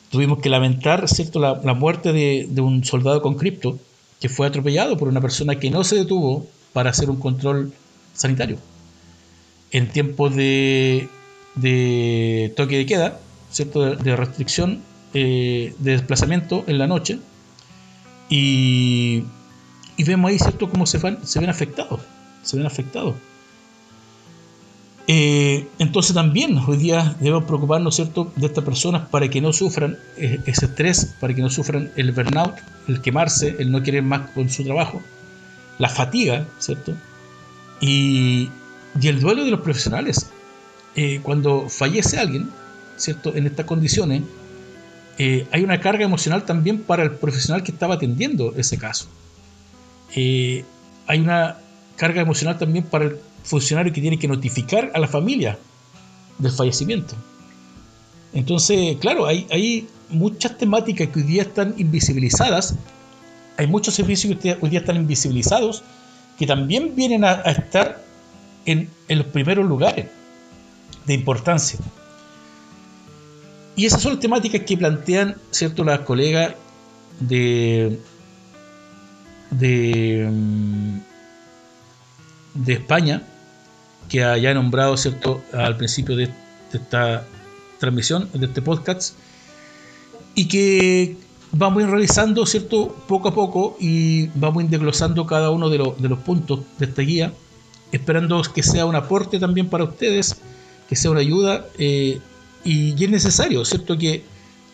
tuvimos 0.09 0.39
que 0.39 0.49
lamentar 0.49 1.07
¿cierto? 1.07 1.39
La, 1.39 1.73
muerte 1.75 2.13
de, 2.13 2.59
un 2.59 2.83
soldado 2.83 3.21
con 3.21 3.35
cripto 3.35 3.77
que 4.19 4.27
fue 4.27 4.47
atropellado 4.47 4.97
por 4.97 5.07
una 5.07 5.21
persona 5.21 5.59
que 5.59 5.69
no 5.69 5.83
se 5.83 5.97
detuvo 5.97 6.47
para 6.73 6.89
hacer 6.89 7.11
un 7.11 7.17
control 7.17 7.71
sanitario. 8.15 8.57
En 9.69 9.87
tiempos 9.89 10.35
de, 10.35 11.07
de 11.53 12.53
toque 12.57 12.77
de 12.77 12.87
queda, 12.87 13.19
¿cierto? 13.51 13.95
de, 13.95 14.15
restricción 14.15 14.81
eh, 15.13 15.75
de 15.77 15.91
desplazamiento 15.91 16.63
en 16.65 16.79
la 16.79 16.87
noche, 16.87 17.19
y, 18.29 19.23
y 19.95 20.03
vemos 20.03 20.29
ahí 20.29 20.39
¿cierto? 20.39 20.69
cómo 20.69 20.85
se, 20.85 20.99
se 21.23 21.39
ven 21.39 21.49
afectados. 21.49 22.01
Se 22.43 22.57
ven 22.57 22.65
afectados. 22.65 23.15
Eh, 25.09 25.65
entonces 25.79 26.13
también 26.13 26.57
hoy 26.67 26.75
día 26.75 27.15
debemos 27.21 27.45
preocuparnos 27.45 27.95
¿cierto? 27.95 28.29
de 28.35 28.47
estas 28.47 28.65
personas 28.65 29.07
para 29.07 29.29
que 29.29 29.39
no 29.39 29.53
sufran 29.53 29.97
eh, 30.17 30.41
ese 30.45 30.65
estrés, 30.65 31.15
para 31.21 31.33
que 31.33 31.41
no 31.41 31.49
sufran 31.49 31.91
el 31.95 32.11
burnout, 32.11 32.55
el 32.89 33.01
quemarse, 33.01 33.55
el 33.59 33.71
no 33.71 33.81
querer 33.81 34.03
más 34.03 34.29
con 34.31 34.49
su 34.49 34.65
trabajo, 34.65 35.01
la 35.79 35.87
fatiga, 35.87 36.45
¿cierto? 36.59 36.93
Y, 37.79 38.49
el 39.01 39.19
duelo 39.21 39.45
de 39.45 39.51
los 39.51 39.61
profesionales. 39.61 40.31
Eh, 40.95 41.19
cuando 41.21 41.69
fallece 41.69 42.17
alguien, 42.17 42.49
¿cierto? 42.97 43.35
En 43.35 43.45
estas 43.45 43.65
condiciones, 43.67 44.23
hay 45.17 45.63
una 45.63 45.79
carga 45.79 46.03
emocional 46.03 46.45
también 46.45 46.81
para 46.83 47.03
el 47.03 47.11
profesional 47.11 47.63
que 47.63 47.71
estaba 47.71 47.95
atendiendo 47.95 48.53
ese 48.55 48.77
caso. 48.77 49.07
hay 50.15 51.19
una 51.19 51.57
carga 51.95 52.21
emocional 52.21 52.57
también 52.57 52.83
para 52.83 53.05
el 53.05 53.17
funcionario 53.43 53.91
que 53.91 54.01
tiene 54.01 54.19
que 54.19 54.27
notificar 54.27 54.91
a 54.93 54.99
la 54.99 55.07
familia 55.07 55.57
del 56.37 56.51
fallecimiento. 56.51 57.15
Entonces, 58.33 58.97
claro, 58.97 59.25
hay, 59.25 59.47
hay 59.49 59.87
muchas 60.09 60.57
temáticas 60.57 61.09
que 61.09 61.19
hoy 61.19 61.25
día 61.25 61.41
están 61.43 61.73
invisibilizadas, 61.77 62.75
hay 63.57 63.67
muchos 63.67 63.95
servicios 63.95 64.37
que 64.37 64.57
hoy 64.61 64.69
día 64.69 64.79
están 64.79 64.97
invisibilizados, 64.97 65.83
que 66.37 66.45
también 66.45 66.95
vienen 66.95 67.23
a, 67.23 67.41
estar 67.41 68.03
en, 68.65 68.89
en, 69.07 69.17
los 69.17 69.27
primeros 69.27 69.65
lugares 69.65 70.07
de 71.05 71.13
importancia. 71.13 71.79
Y 73.77 73.85
esas 73.85 74.01
son 74.01 74.13
las 74.13 74.19
temáticas 74.19 74.61
que 74.61 74.75
plantean, 74.75 75.37
¿cierto?, 75.51 75.83
las 75.83 75.99
colegas 75.99 76.55
de, 77.19 77.99
de, 79.51 80.27
mm, 80.31 80.99
España, 82.65 83.21
que 84.09 84.23
haya 84.23 84.55
nombrado, 84.55 84.97
¿cierto?, 84.97 85.43
al 85.53 85.77
principio 85.77 86.15
de, 86.15 86.33
esta 86.73 87.23
transmisión, 87.79 88.27
de 88.33 88.47
este 88.47 88.63
podcast, 88.63 89.15
y 90.33 90.47
que 90.47 91.15
vamos 91.51 91.83
a 91.83 91.85
ir 91.85 91.91
revisando, 91.91 92.47
¿cierto?, 92.47 92.95
poco 93.07 93.27
a 93.27 93.35
poco 93.35 93.77
y 93.79 94.25
vamos 94.29 94.63
a 94.63 94.65
ir 94.65 94.71
desglosando 94.71 95.27
cada 95.27 95.51
uno 95.51 95.69
de, 95.69 95.77
de 95.99 96.09
los 96.09 96.17
puntos 96.21 96.61
de 96.79 96.85
esta 96.87 97.03
guía, 97.03 97.31
esperando 97.91 98.41
que 98.41 98.63
sea 98.63 98.87
un 98.87 98.95
aporte 98.95 99.37
también 99.37 99.69
para 99.69 99.83
ustedes, 99.83 100.37
que 100.89 100.95
sea 100.95 101.11
una 101.11 101.19
ayuda, 101.19 101.67
eh, 101.77 102.19
y, 102.63 103.03
es 103.03 103.09
necesario, 103.09 103.63
¿cierto?, 103.65 103.97
que 103.97 104.23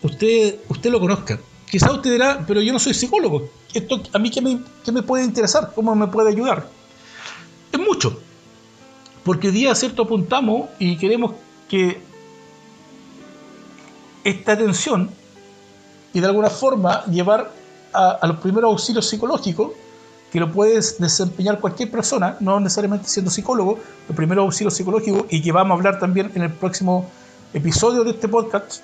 usted, 0.01 0.55
usted 0.69 0.89
lo 0.89 0.99
conozca. 0.99 1.39
Quizá 1.69 1.91
usted 1.91 2.11
dirá, 2.11 2.43
pero 2.47 2.61
yo 2.61 2.71
no 2.71 2.79
soy 2.79 2.93
psicólogo. 2.93 3.49
Esto, 3.73 4.01
¿A 4.13 4.19
mí 4.19 4.29
qué 4.29 4.41
me, 4.41 4.59
qué 4.83 4.91
me 4.91 5.01
puede 5.01 5.23
interesar? 5.23 5.71
¿Cómo 5.73 5.95
me 5.95 6.07
puede 6.07 6.29
ayudar? 6.29 6.67
Es 7.71 7.79
mucho. 7.79 8.19
Porque 9.23 9.47
hoy 9.47 9.53
día, 9.53 9.75
¿cierto?, 9.75 10.03
apuntamos 10.03 10.69
y 10.79 10.97
queremos 10.97 11.33
que 11.69 12.01
esta 14.23 14.53
atención 14.53 15.09
y 16.13 16.19
de 16.19 16.27
alguna 16.27 16.49
forma 16.49 17.03
llevar 17.05 17.51
a, 17.93 18.25
los 18.27 18.37
primeros 18.37 18.71
auxilios 18.71 19.07
psicológicos 19.07 19.71
que 20.31 20.39
lo 20.39 20.51
puede 20.51 20.75
desempeñar 20.97 21.59
cualquier 21.59 21.91
persona, 21.91 22.37
no 22.39 22.59
necesariamente 22.59 23.07
siendo 23.07 23.29
psicólogo, 23.29 23.77
los 24.07 24.15
primeros 24.15 24.43
auxilios 24.43 24.73
psicológicos 24.73 25.25
y 25.29 25.41
que 25.41 25.51
vamos 25.51 25.75
a 25.75 25.77
hablar 25.77 25.99
también 25.99 26.31
en 26.33 26.41
el 26.41 26.51
próximo 26.51 27.07
episodio 27.53 28.03
de 28.03 28.11
este 28.11 28.27
podcast. 28.27 28.81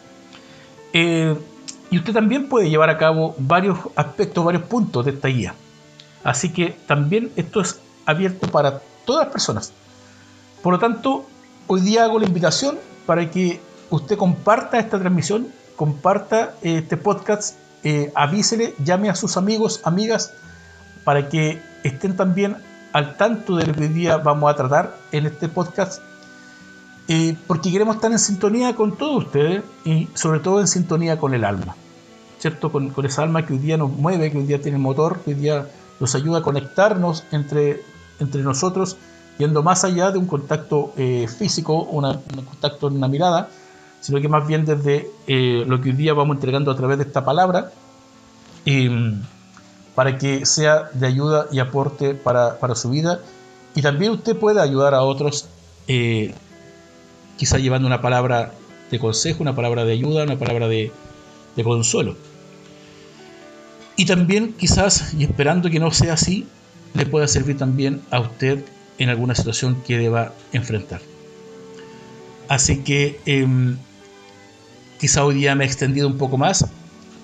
Eh, 0.93 1.36
y 1.91 1.97
usted 1.97 2.13
también 2.13 2.49
puede 2.49 2.70
llevar 2.70 2.89
a 2.89 2.97
cabo 2.97 3.36
varios 3.38 3.80
aspectos, 3.95 4.45
varios 4.45 4.63
puntos 4.63 5.05
de 5.05 5.11
esta 5.11 5.28
guía. 5.28 5.55
Así 6.24 6.51
que 6.51 6.76
también 6.88 7.32
esto 7.36 7.61
es 7.61 7.80
abierto 8.05 8.47
para 8.47 8.82
todas 9.05 9.26
las 9.26 9.32
personas. 9.32 9.74
Por 10.61 10.74
lo 10.74 10.80
tanto, 10.80 11.26
hoy 11.67 11.82
día 11.82 12.03
hago 12.03 12.20
la 12.20 12.26
invitación 12.26 12.78
para 13.05 13.30
que 13.32 13.59
usted 13.89 14.17
comparta 14.17 14.80
esta 14.80 14.99
transmisión, 14.99 15.47
comparta 15.76 16.55
eh, 16.61 16.80
este 16.80 16.97
podcast, 16.97 17.57
eh, 17.84 18.11
avísele, 18.13 18.76
llame 18.84 19.09
a 19.09 19.15
sus 19.15 19.38
amigos, 19.38 19.82
amigas, 19.84 20.34
para 21.03 21.30
que 21.30 21.61
estén 21.84 22.15
también 22.15 22.57
al 22.91 23.17
tanto 23.17 23.55
de 23.55 23.67
lo 23.67 23.74
que 23.74 23.84
hoy 23.84 23.88
día 23.88 24.17
vamos 24.17 24.51
a 24.51 24.55
tratar 24.55 24.95
en 25.11 25.26
este 25.26 25.47
podcast, 25.47 26.01
eh, 27.10 27.36
porque 27.47 27.72
queremos 27.72 27.95
estar 27.95 28.12
en 28.12 28.20
sintonía 28.20 28.76
con 28.76 28.95
todos 28.95 29.26
ustedes 29.26 29.64
y 29.84 30.07
sobre 30.14 30.39
todo 30.39 30.62
en 30.62 30.68
sintonía 30.68 31.20
con 31.20 31.34
el 31.34 31.43
alma, 31.43 31.76
¿cierto? 32.39 32.72
Con, 32.72 32.91
con 32.91 33.05
esa 33.05 33.24
alma 33.24 33.45
que 33.45 33.53
hoy 33.53 33.60
día 33.60 33.76
nos 33.76 33.91
mueve, 33.91 34.32
que 34.32 34.38
hoy 34.38 34.45
día 34.45 34.62
tiene 34.62 34.78
motor, 34.78 35.20
que 35.20 35.32
hoy 35.32 35.38
día 35.38 35.68
nos 35.99 36.16
ayuda 36.16 36.39
a 36.39 36.41
conectarnos 36.41 37.26
entre, 37.32 37.82
entre 38.20 38.41
nosotros 38.41 38.97
yendo 39.39 39.64
más 39.64 39.84
allá 39.86 40.12
de 40.12 40.20
un 40.20 40.28
contacto 40.28 40.93
eh, 40.97 41.28
físico, 41.28 41.84
un 41.84 42.03
contacto 42.43 42.89
en 42.89 42.97
una 42.97 43.07
mirada, 43.07 43.49
sino 44.01 44.22
que 44.22 44.28
más 44.28 44.45
bien 44.45 44.66
desde 44.66 45.10
eh, 45.28 45.64
lo 45.66 45.82
que 45.82 45.89
hoy 45.89 45.95
día 45.95 46.14
vamos 46.14 46.36
entregando 46.36 46.72
a 46.72 46.76
través 46.76 46.97
de 46.97 47.05
esta 47.05 47.26
palabra, 47.26 47.72
para 49.95 50.18
que 50.18 50.45
sea 50.45 50.89
de 50.93 51.07
ayuda 51.07 51.47
y 51.51 51.60
aporte 51.60 52.14
para, 52.14 52.76
su 52.76 52.89
vida. 52.91 53.22
Y 53.74 53.82
también 53.82 54.12
usted 54.12 54.38
pueda 54.38 54.62
ayudar 54.62 54.93
a 54.93 55.01
otros, 55.01 55.47
eh, 55.88 56.36
quizá 57.40 57.58
llevando 57.58 57.88
una 57.88 58.02
palabra 58.02 58.54
de 58.92 59.00
consejo, 59.00 59.42
una 59.42 59.56
palabra 59.56 59.86
de 59.86 59.94
ayuda, 59.94 60.24
una 60.24 60.38
palabra 60.38 60.68
de, 60.68 60.92
consuelo. 61.64 62.16
Y 63.96 64.06
también 64.06 64.54
quizás, 64.54 65.14
y 65.14 65.24
esperando 65.24 65.70
que 65.70 65.80
no 65.80 65.92
sea 65.92 66.14
así, 66.14 66.46
le 66.94 67.06
pueda 67.06 67.28
servir 67.28 67.58
también 67.58 68.02
a 68.12 68.20
usted 68.20 68.64
en 68.98 69.10
alguna 69.10 69.36
situación 69.36 69.82
que 69.86 69.98
deba 69.98 70.34
enfrentar. 70.52 71.02
Así 72.50 72.78
que 72.78 73.20
em, 73.26 73.78
quizá 75.00 75.24
hoy 75.24 75.36
día 75.36 75.56
me 75.56 75.64
he 75.64 75.68
extendido 75.68 76.08
un 76.08 76.18
poco 76.18 76.38
más, 76.38 76.66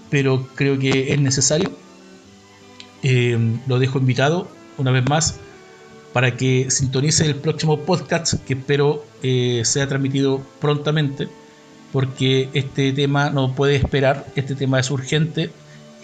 pero 0.09 0.47
creo 0.55 0.80
que 0.80 1.13
es 1.13 1.20
necesario. 1.20 1.72
Em, 3.03 3.59
lo 3.68 3.80
dejo 3.80 3.99
invitado 3.99 4.47
una 4.78 4.91
vez 4.91 5.05
más 5.09 5.39
para 6.16 6.38
que 6.38 6.72
sintonice 6.72 7.26
el 7.26 7.36
próximo 7.36 7.82
podcast 7.82 8.36
que 8.45 8.53
espero 8.53 9.03
eh, 9.22 9.63
sea 9.66 9.86
transmitido 9.86 10.41
prontamente, 10.61 11.28
porque 11.91 12.47
este 12.53 12.93
tema 12.93 13.30
no 13.32 13.53
puede 13.53 13.76
esperar, 13.76 14.26
este 14.38 14.55
tema 14.55 14.80
es 14.80 14.89
urgente, 14.91 15.49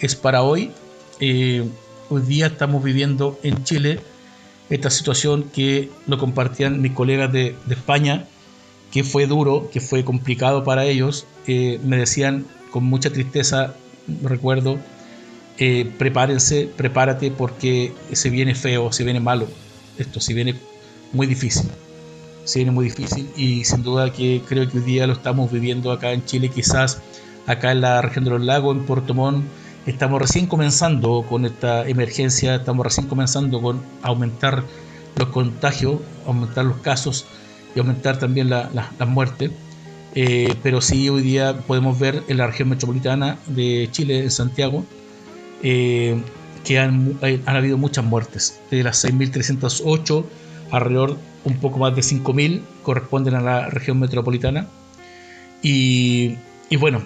es 0.00 0.14
para 0.14 0.42
hoy. 0.42 0.70
Eh, 1.18 1.66
hoy 2.10 2.20
día 2.20 2.48
estamos 2.48 2.84
viviendo 2.84 3.40
en 3.42 3.64
Chile 3.64 4.00
esta 4.68 4.90
situación 4.90 5.44
que 5.44 5.88
lo 6.06 6.18
compartían 6.18 6.82
mis 6.82 6.92
colegas 6.92 7.32
de, 7.32 7.56
España, 7.70 8.26
que 8.90 9.04
fue 9.04 9.26
duro, 9.26 9.70
que 9.72 9.80
fue 9.80 10.04
complicado 10.04 10.62
para 10.62 10.84
ellos. 10.84 11.24
Eh, 11.46 11.80
me 11.84 11.96
decían 11.96 12.44
con 12.70 12.84
mucha 12.84 13.08
tristeza, 13.08 13.76
recuerdo, 14.22 14.78
prepárense, 15.96 16.68
prepárate 16.76 17.30
porque 17.30 17.94
se 18.12 18.28
viene 18.28 18.54
feo, 18.54 18.92
se 18.92 19.04
viene 19.04 19.20
malo, 19.20 19.48
esto 19.98 20.20
se 20.20 20.34
viene 20.34 20.54
muy 21.12 21.26
difícil, 21.26 21.68
se 22.44 22.58
viene 22.60 22.72
muy 22.72 22.86
difícil 22.86 23.28
y 23.36 23.64
sin 23.64 23.82
duda 23.82 24.12
que 24.12 24.42
creo 24.48 24.68
que 24.68 24.78
hoy 24.78 24.84
día 24.84 25.06
lo 25.06 25.12
estamos 25.12 25.50
viviendo 25.50 25.92
acá 25.92 26.12
en 26.12 26.24
Chile, 26.24 26.48
quizás 26.48 27.00
acá 27.46 27.72
en 27.72 27.80
la 27.80 28.02
región 28.02 28.24
de 28.24 28.30
los 28.30 28.40
lagos, 28.42 28.76
en 28.76 28.84
Puerto 28.84 29.14
Montt, 29.14 29.44
Estamos 29.86 30.22
recién 30.22 30.46
comenzando 30.46 31.26
con 31.28 31.44
esta 31.44 31.88
emergencia, 31.88 32.54
estamos 32.54 32.86
recién 32.86 33.08
comenzando 33.08 33.60
con 33.60 33.82
aumentar 34.02 34.62
los 35.16 35.28
contagios, 35.30 35.96
aumentar 36.24 36.64
los 36.64 36.76
casos 36.78 37.26
y 37.74 37.80
aumentar 37.80 38.16
también 38.16 38.48
la, 38.48 38.70
muerte. 39.08 39.50
Eh, 40.14 40.54
pero 40.62 40.80
sí 40.80 41.08
hoy 41.08 41.22
día 41.22 41.56
podemos 41.66 41.98
ver 41.98 42.22
en 42.28 42.36
la 42.36 42.46
región 42.46 42.68
metropolitana 42.68 43.38
de 43.46 43.88
Chile, 43.90 44.20
en 44.20 44.30
Santiago, 44.30 44.84
eh, 45.64 46.22
que 46.64 46.78
han, 46.78 47.18
han, 47.22 47.56
habido 47.56 47.76
muchas 47.76 48.04
muertes. 48.04 48.60
De 48.70 48.82
las 48.82 49.04
6.308, 49.04 50.24
alrededor 50.70 51.18
un 51.44 51.56
poco 51.58 51.78
más 51.78 51.94
de 51.94 52.02
5.000 52.02 52.62
corresponden 52.82 53.34
a 53.34 53.40
la 53.40 53.70
región 53.70 53.98
metropolitana. 53.98 54.66
Y, 55.62 56.36
y 56.70 56.76
bueno, 56.76 57.02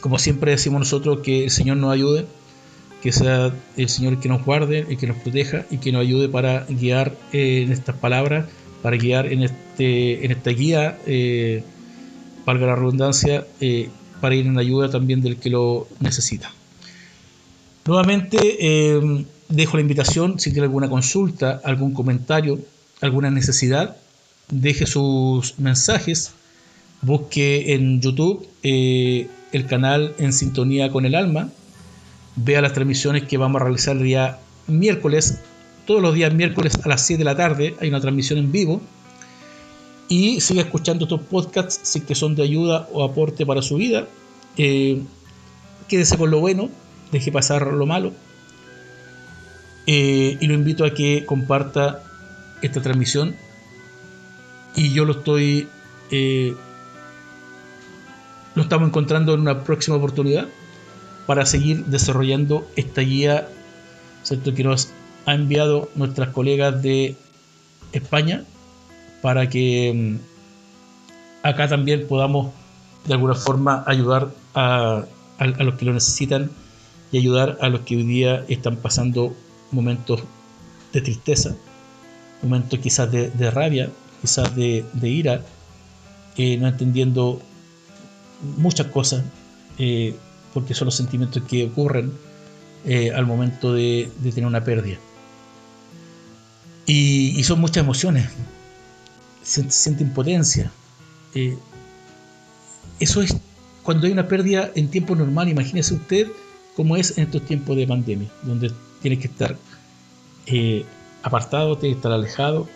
como 0.00 0.18
siempre 0.18 0.52
decimos 0.52 0.80
nosotros, 0.80 1.20
que 1.20 1.44
el 1.44 1.50
Señor 1.50 1.76
nos 1.78 1.92
ayude, 1.92 2.26
que 3.02 3.12
sea 3.12 3.52
el 3.76 3.88
Señor 3.88 4.14
el 4.14 4.20
que 4.20 4.28
nos 4.28 4.44
guarde, 4.44 4.86
y 4.88 4.96
que 4.96 5.06
nos 5.06 5.16
proteja 5.18 5.66
y 5.70 5.78
que 5.78 5.92
nos 5.92 6.02
ayude 6.02 6.28
para 6.28 6.64
guiar 6.68 7.16
eh, 7.32 7.62
en 7.62 7.72
estas 7.72 7.96
palabras, 7.96 8.46
para 8.82 8.96
guiar 8.96 9.32
en, 9.32 9.42
este, 9.42 10.24
en 10.24 10.30
esta 10.30 10.50
guía, 10.50 10.98
eh, 11.06 11.62
valga 12.44 12.66
la 12.66 12.76
redundancia, 12.76 13.46
eh, 13.60 13.88
para 14.20 14.34
ir 14.34 14.46
en 14.46 14.58
ayuda 14.58 14.90
también 14.90 15.20
del 15.20 15.36
que 15.36 15.50
lo 15.50 15.86
necesita. 16.00 16.50
Nuevamente 17.86 18.38
eh, 18.60 19.24
dejo 19.48 19.76
la 19.76 19.82
invitación, 19.82 20.40
si 20.40 20.50
tiene 20.50 20.66
alguna 20.66 20.88
consulta, 20.88 21.60
algún 21.64 21.92
comentario, 21.92 22.58
alguna 23.00 23.30
necesidad, 23.30 23.96
deje 24.48 24.86
sus 24.86 25.58
mensajes, 25.58 26.32
busque 27.02 27.74
en 27.74 28.00
YouTube 28.00 28.46
el 28.62 29.66
canal 29.66 30.14
En 30.18 30.32
Sintonía 30.32 30.90
con 30.90 31.04
el 31.04 31.14
Alma, 31.14 31.50
vea 32.36 32.62
las 32.62 32.72
transmisiones 32.72 33.24
que 33.24 33.36
vamos 33.36 33.60
a 33.60 33.64
realizar 33.64 33.96
el 33.96 34.02
día 34.02 34.38
miércoles, 34.66 35.38
todos 35.86 36.00
los 36.00 36.14
días 36.14 36.32
miércoles 36.32 36.78
a 36.82 36.88
las 36.88 37.06
7 37.06 37.18
de 37.18 37.24
la 37.24 37.36
tarde 37.36 37.76
hay 37.80 37.88
una 37.88 38.00
transmisión 38.00 38.38
en 38.38 38.50
vivo 38.50 38.80
y 40.08 40.40
siga 40.40 40.62
escuchando 40.62 41.04
estos 41.04 41.20
podcasts 41.20 41.80
si 41.82 42.00
que 42.00 42.14
son 42.14 42.34
de 42.34 42.42
ayuda 42.42 42.88
o 42.92 43.04
aporte 43.04 43.44
para 43.44 43.62
su 43.62 43.76
vida. 43.76 44.06
Eh, 44.56 45.02
quédese 45.88 46.16
con 46.16 46.30
lo 46.30 46.40
bueno, 46.40 46.70
deje 47.14 47.32
pasar 47.32 47.66
lo 47.66 47.86
malo. 47.86 48.12
Eh, 49.86 50.38
y 50.40 50.46
lo 50.46 50.54
invito 50.54 50.84
a 50.84 50.94
que 50.94 51.24
comparta 51.26 52.02
esta 52.62 52.80
transmisión. 52.82 53.34
Y 54.76 54.92
yo 54.92 55.04
lo 55.04 55.12
estoy 55.12 55.68
eh, 56.10 56.54
nos 58.54 58.66
estamos 58.66 58.88
encontrando 58.88 59.34
en 59.34 59.40
una 59.40 59.64
próxima 59.64 59.96
oportunidad 59.96 60.46
para 61.26 61.46
seguir 61.46 61.84
desarrollando 61.86 62.68
esta 62.76 63.00
guía 63.00 63.48
¿cierto? 64.22 64.54
que 64.54 64.64
nos 64.64 64.92
ha 65.26 65.34
enviado 65.34 65.90
nuestras 65.94 66.28
colegas 66.28 66.82
de 66.82 67.16
España 67.92 68.44
para 69.22 69.48
que 69.48 70.18
mm, 70.22 71.46
acá 71.46 71.68
también 71.68 72.06
podamos 72.06 72.52
de 73.06 73.14
alguna 73.14 73.34
forma 73.34 73.82
ayudar 73.86 74.28
a, 74.54 75.04
los 75.40 75.74
que 75.74 75.84
lo 75.84 75.92
necesitan 75.92 76.50
y 77.12 77.18
ayudar 77.18 77.58
a 77.60 77.68
los 77.68 77.80
que 77.82 77.96
hoy 77.96 78.04
día 78.04 78.44
están 78.48 78.76
pasando 78.76 79.34
momentos 79.70 80.22
de 80.92 81.00
tristeza, 81.00 81.54
momentos 82.42 82.78
quizás 82.78 83.10
de, 83.10 83.50
rabia, 83.50 83.90
quizás 84.20 84.54
de, 84.54 84.84
ira, 85.02 85.42
eh, 86.36 86.56
no 86.56 86.68
entendiendo 86.68 87.40
muchas 88.56 88.86
cosas, 88.88 89.24
eh, 89.78 90.14
porque 90.52 90.74
son 90.74 90.86
los 90.86 90.94
sentimientos 90.94 91.42
que 91.44 91.64
ocurren 91.64 92.12
eh, 92.84 93.10
al 93.12 93.26
momento 93.26 93.72
de, 93.72 94.10
tener 94.22 94.46
una 94.46 94.62
pérdida. 94.64 94.98
Y, 96.86 97.42
son 97.44 97.60
muchas 97.60 97.78
emociones, 97.78 98.28
se 99.42 99.70
siente 99.70 100.02
impotencia. 100.02 100.70
Eso 103.00 103.22
es 103.22 103.36
cuando 103.82 104.06
hay 104.06 104.12
una 104.12 104.28
pérdida 104.28 104.70
en 104.74 104.88
tiempo 104.88 105.14
normal, 105.14 105.48
imagínese 105.48 105.94
usted 105.94 106.28
cómo 106.76 106.96
es 106.96 107.16
en 107.18 107.24
estos 107.24 107.42
tiempos 107.42 107.76
de 107.76 107.86
pandemia, 107.86 108.28
donde 108.42 108.72
tiene 109.00 109.18
que 109.18 109.28
estar 109.28 109.56
apartado, 111.22 111.76
tiene 111.76 111.94
que 111.94 111.98
estar 111.98 112.12
alejado, 112.12 112.68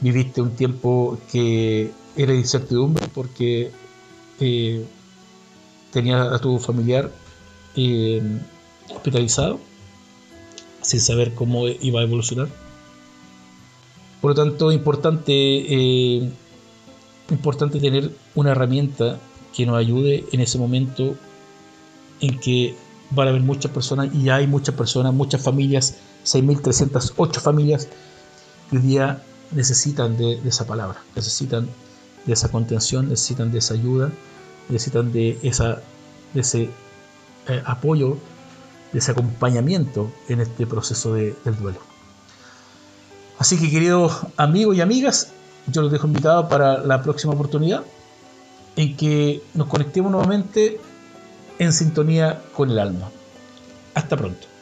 viviste 0.00 0.40
un 0.40 0.50
tiempo 0.50 1.18
que 1.30 1.90
era 2.16 2.34
incertidumbre 2.34 3.06
porque 3.14 3.70
tenías 5.90 6.32
a 6.32 6.38
tu 6.38 6.58
familiar 6.58 7.10
eh, 7.76 8.20
hospitalizado 8.90 9.60
sin 10.82 11.00
saber 11.00 11.34
cómo 11.34 11.66
iba 11.68 12.00
a 12.00 12.02
evolucionar. 12.02 12.48
Por 14.20 14.30
lo 14.30 14.34
tanto, 14.34 14.72
importante, 14.72 15.32
eh, 15.32 16.30
importante 17.30 17.80
tener 17.80 18.10
una 18.34 18.52
herramienta 18.52 19.18
que 19.54 19.66
nos 19.66 19.76
ayude 19.76 20.24
en 20.32 20.40
ese 20.40 20.58
momento 20.58 21.14
en 22.20 22.38
que 22.38 22.74
van 23.10 23.28
a 23.28 23.30
haber 23.30 23.42
muchas 23.42 23.70
personas 23.70 24.14
y 24.14 24.28
hay 24.30 24.46
muchas 24.46 24.74
personas, 24.74 25.12
muchas 25.12 25.42
familias, 25.42 25.96
6.308 26.24 27.40
familias 27.40 27.88
que 28.70 28.76
hoy 28.76 28.82
día 28.82 29.22
necesitan 29.52 30.16
de, 30.16 30.40
esa 30.46 30.66
palabra, 30.66 31.02
necesitan 31.14 31.68
de 32.26 32.32
esa 32.32 32.50
contención, 32.50 33.08
necesitan 33.08 33.52
de 33.52 33.58
esa 33.58 33.74
ayuda, 33.74 34.10
necesitan 34.68 35.12
de, 35.12 35.38
esa, 35.42 35.80
de 36.32 36.40
ese 36.40 36.70
eh, 37.48 37.62
apoyo, 37.64 38.18
de 38.92 38.98
ese 38.98 39.12
acompañamiento 39.12 40.10
en 40.28 40.40
este 40.40 40.66
proceso 40.66 41.14
de, 41.14 41.34
del 41.44 41.56
duelo. 41.56 41.78
Así 43.38 43.58
que 43.58 43.70
queridos 43.70 44.26
amigos 44.36 44.76
y 44.76 44.80
amigas, 44.80 45.32
yo 45.66 45.82
los 45.82 45.92
dejo 45.92 46.06
invitados 46.06 46.46
para 46.46 46.78
la 46.78 47.02
próxima 47.02 47.32
oportunidad 47.32 47.84
en 48.76 48.96
que 48.96 49.42
nos 49.54 49.68
conectemos 49.68 50.10
nuevamente 50.10 50.80
en 51.58 51.72
sintonía 51.72 52.40
con 52.54 52.70
el 52.70 52.78
alma. 52.78 53.10
Hasta 53.94 54.16
pronto. 54.16 54.53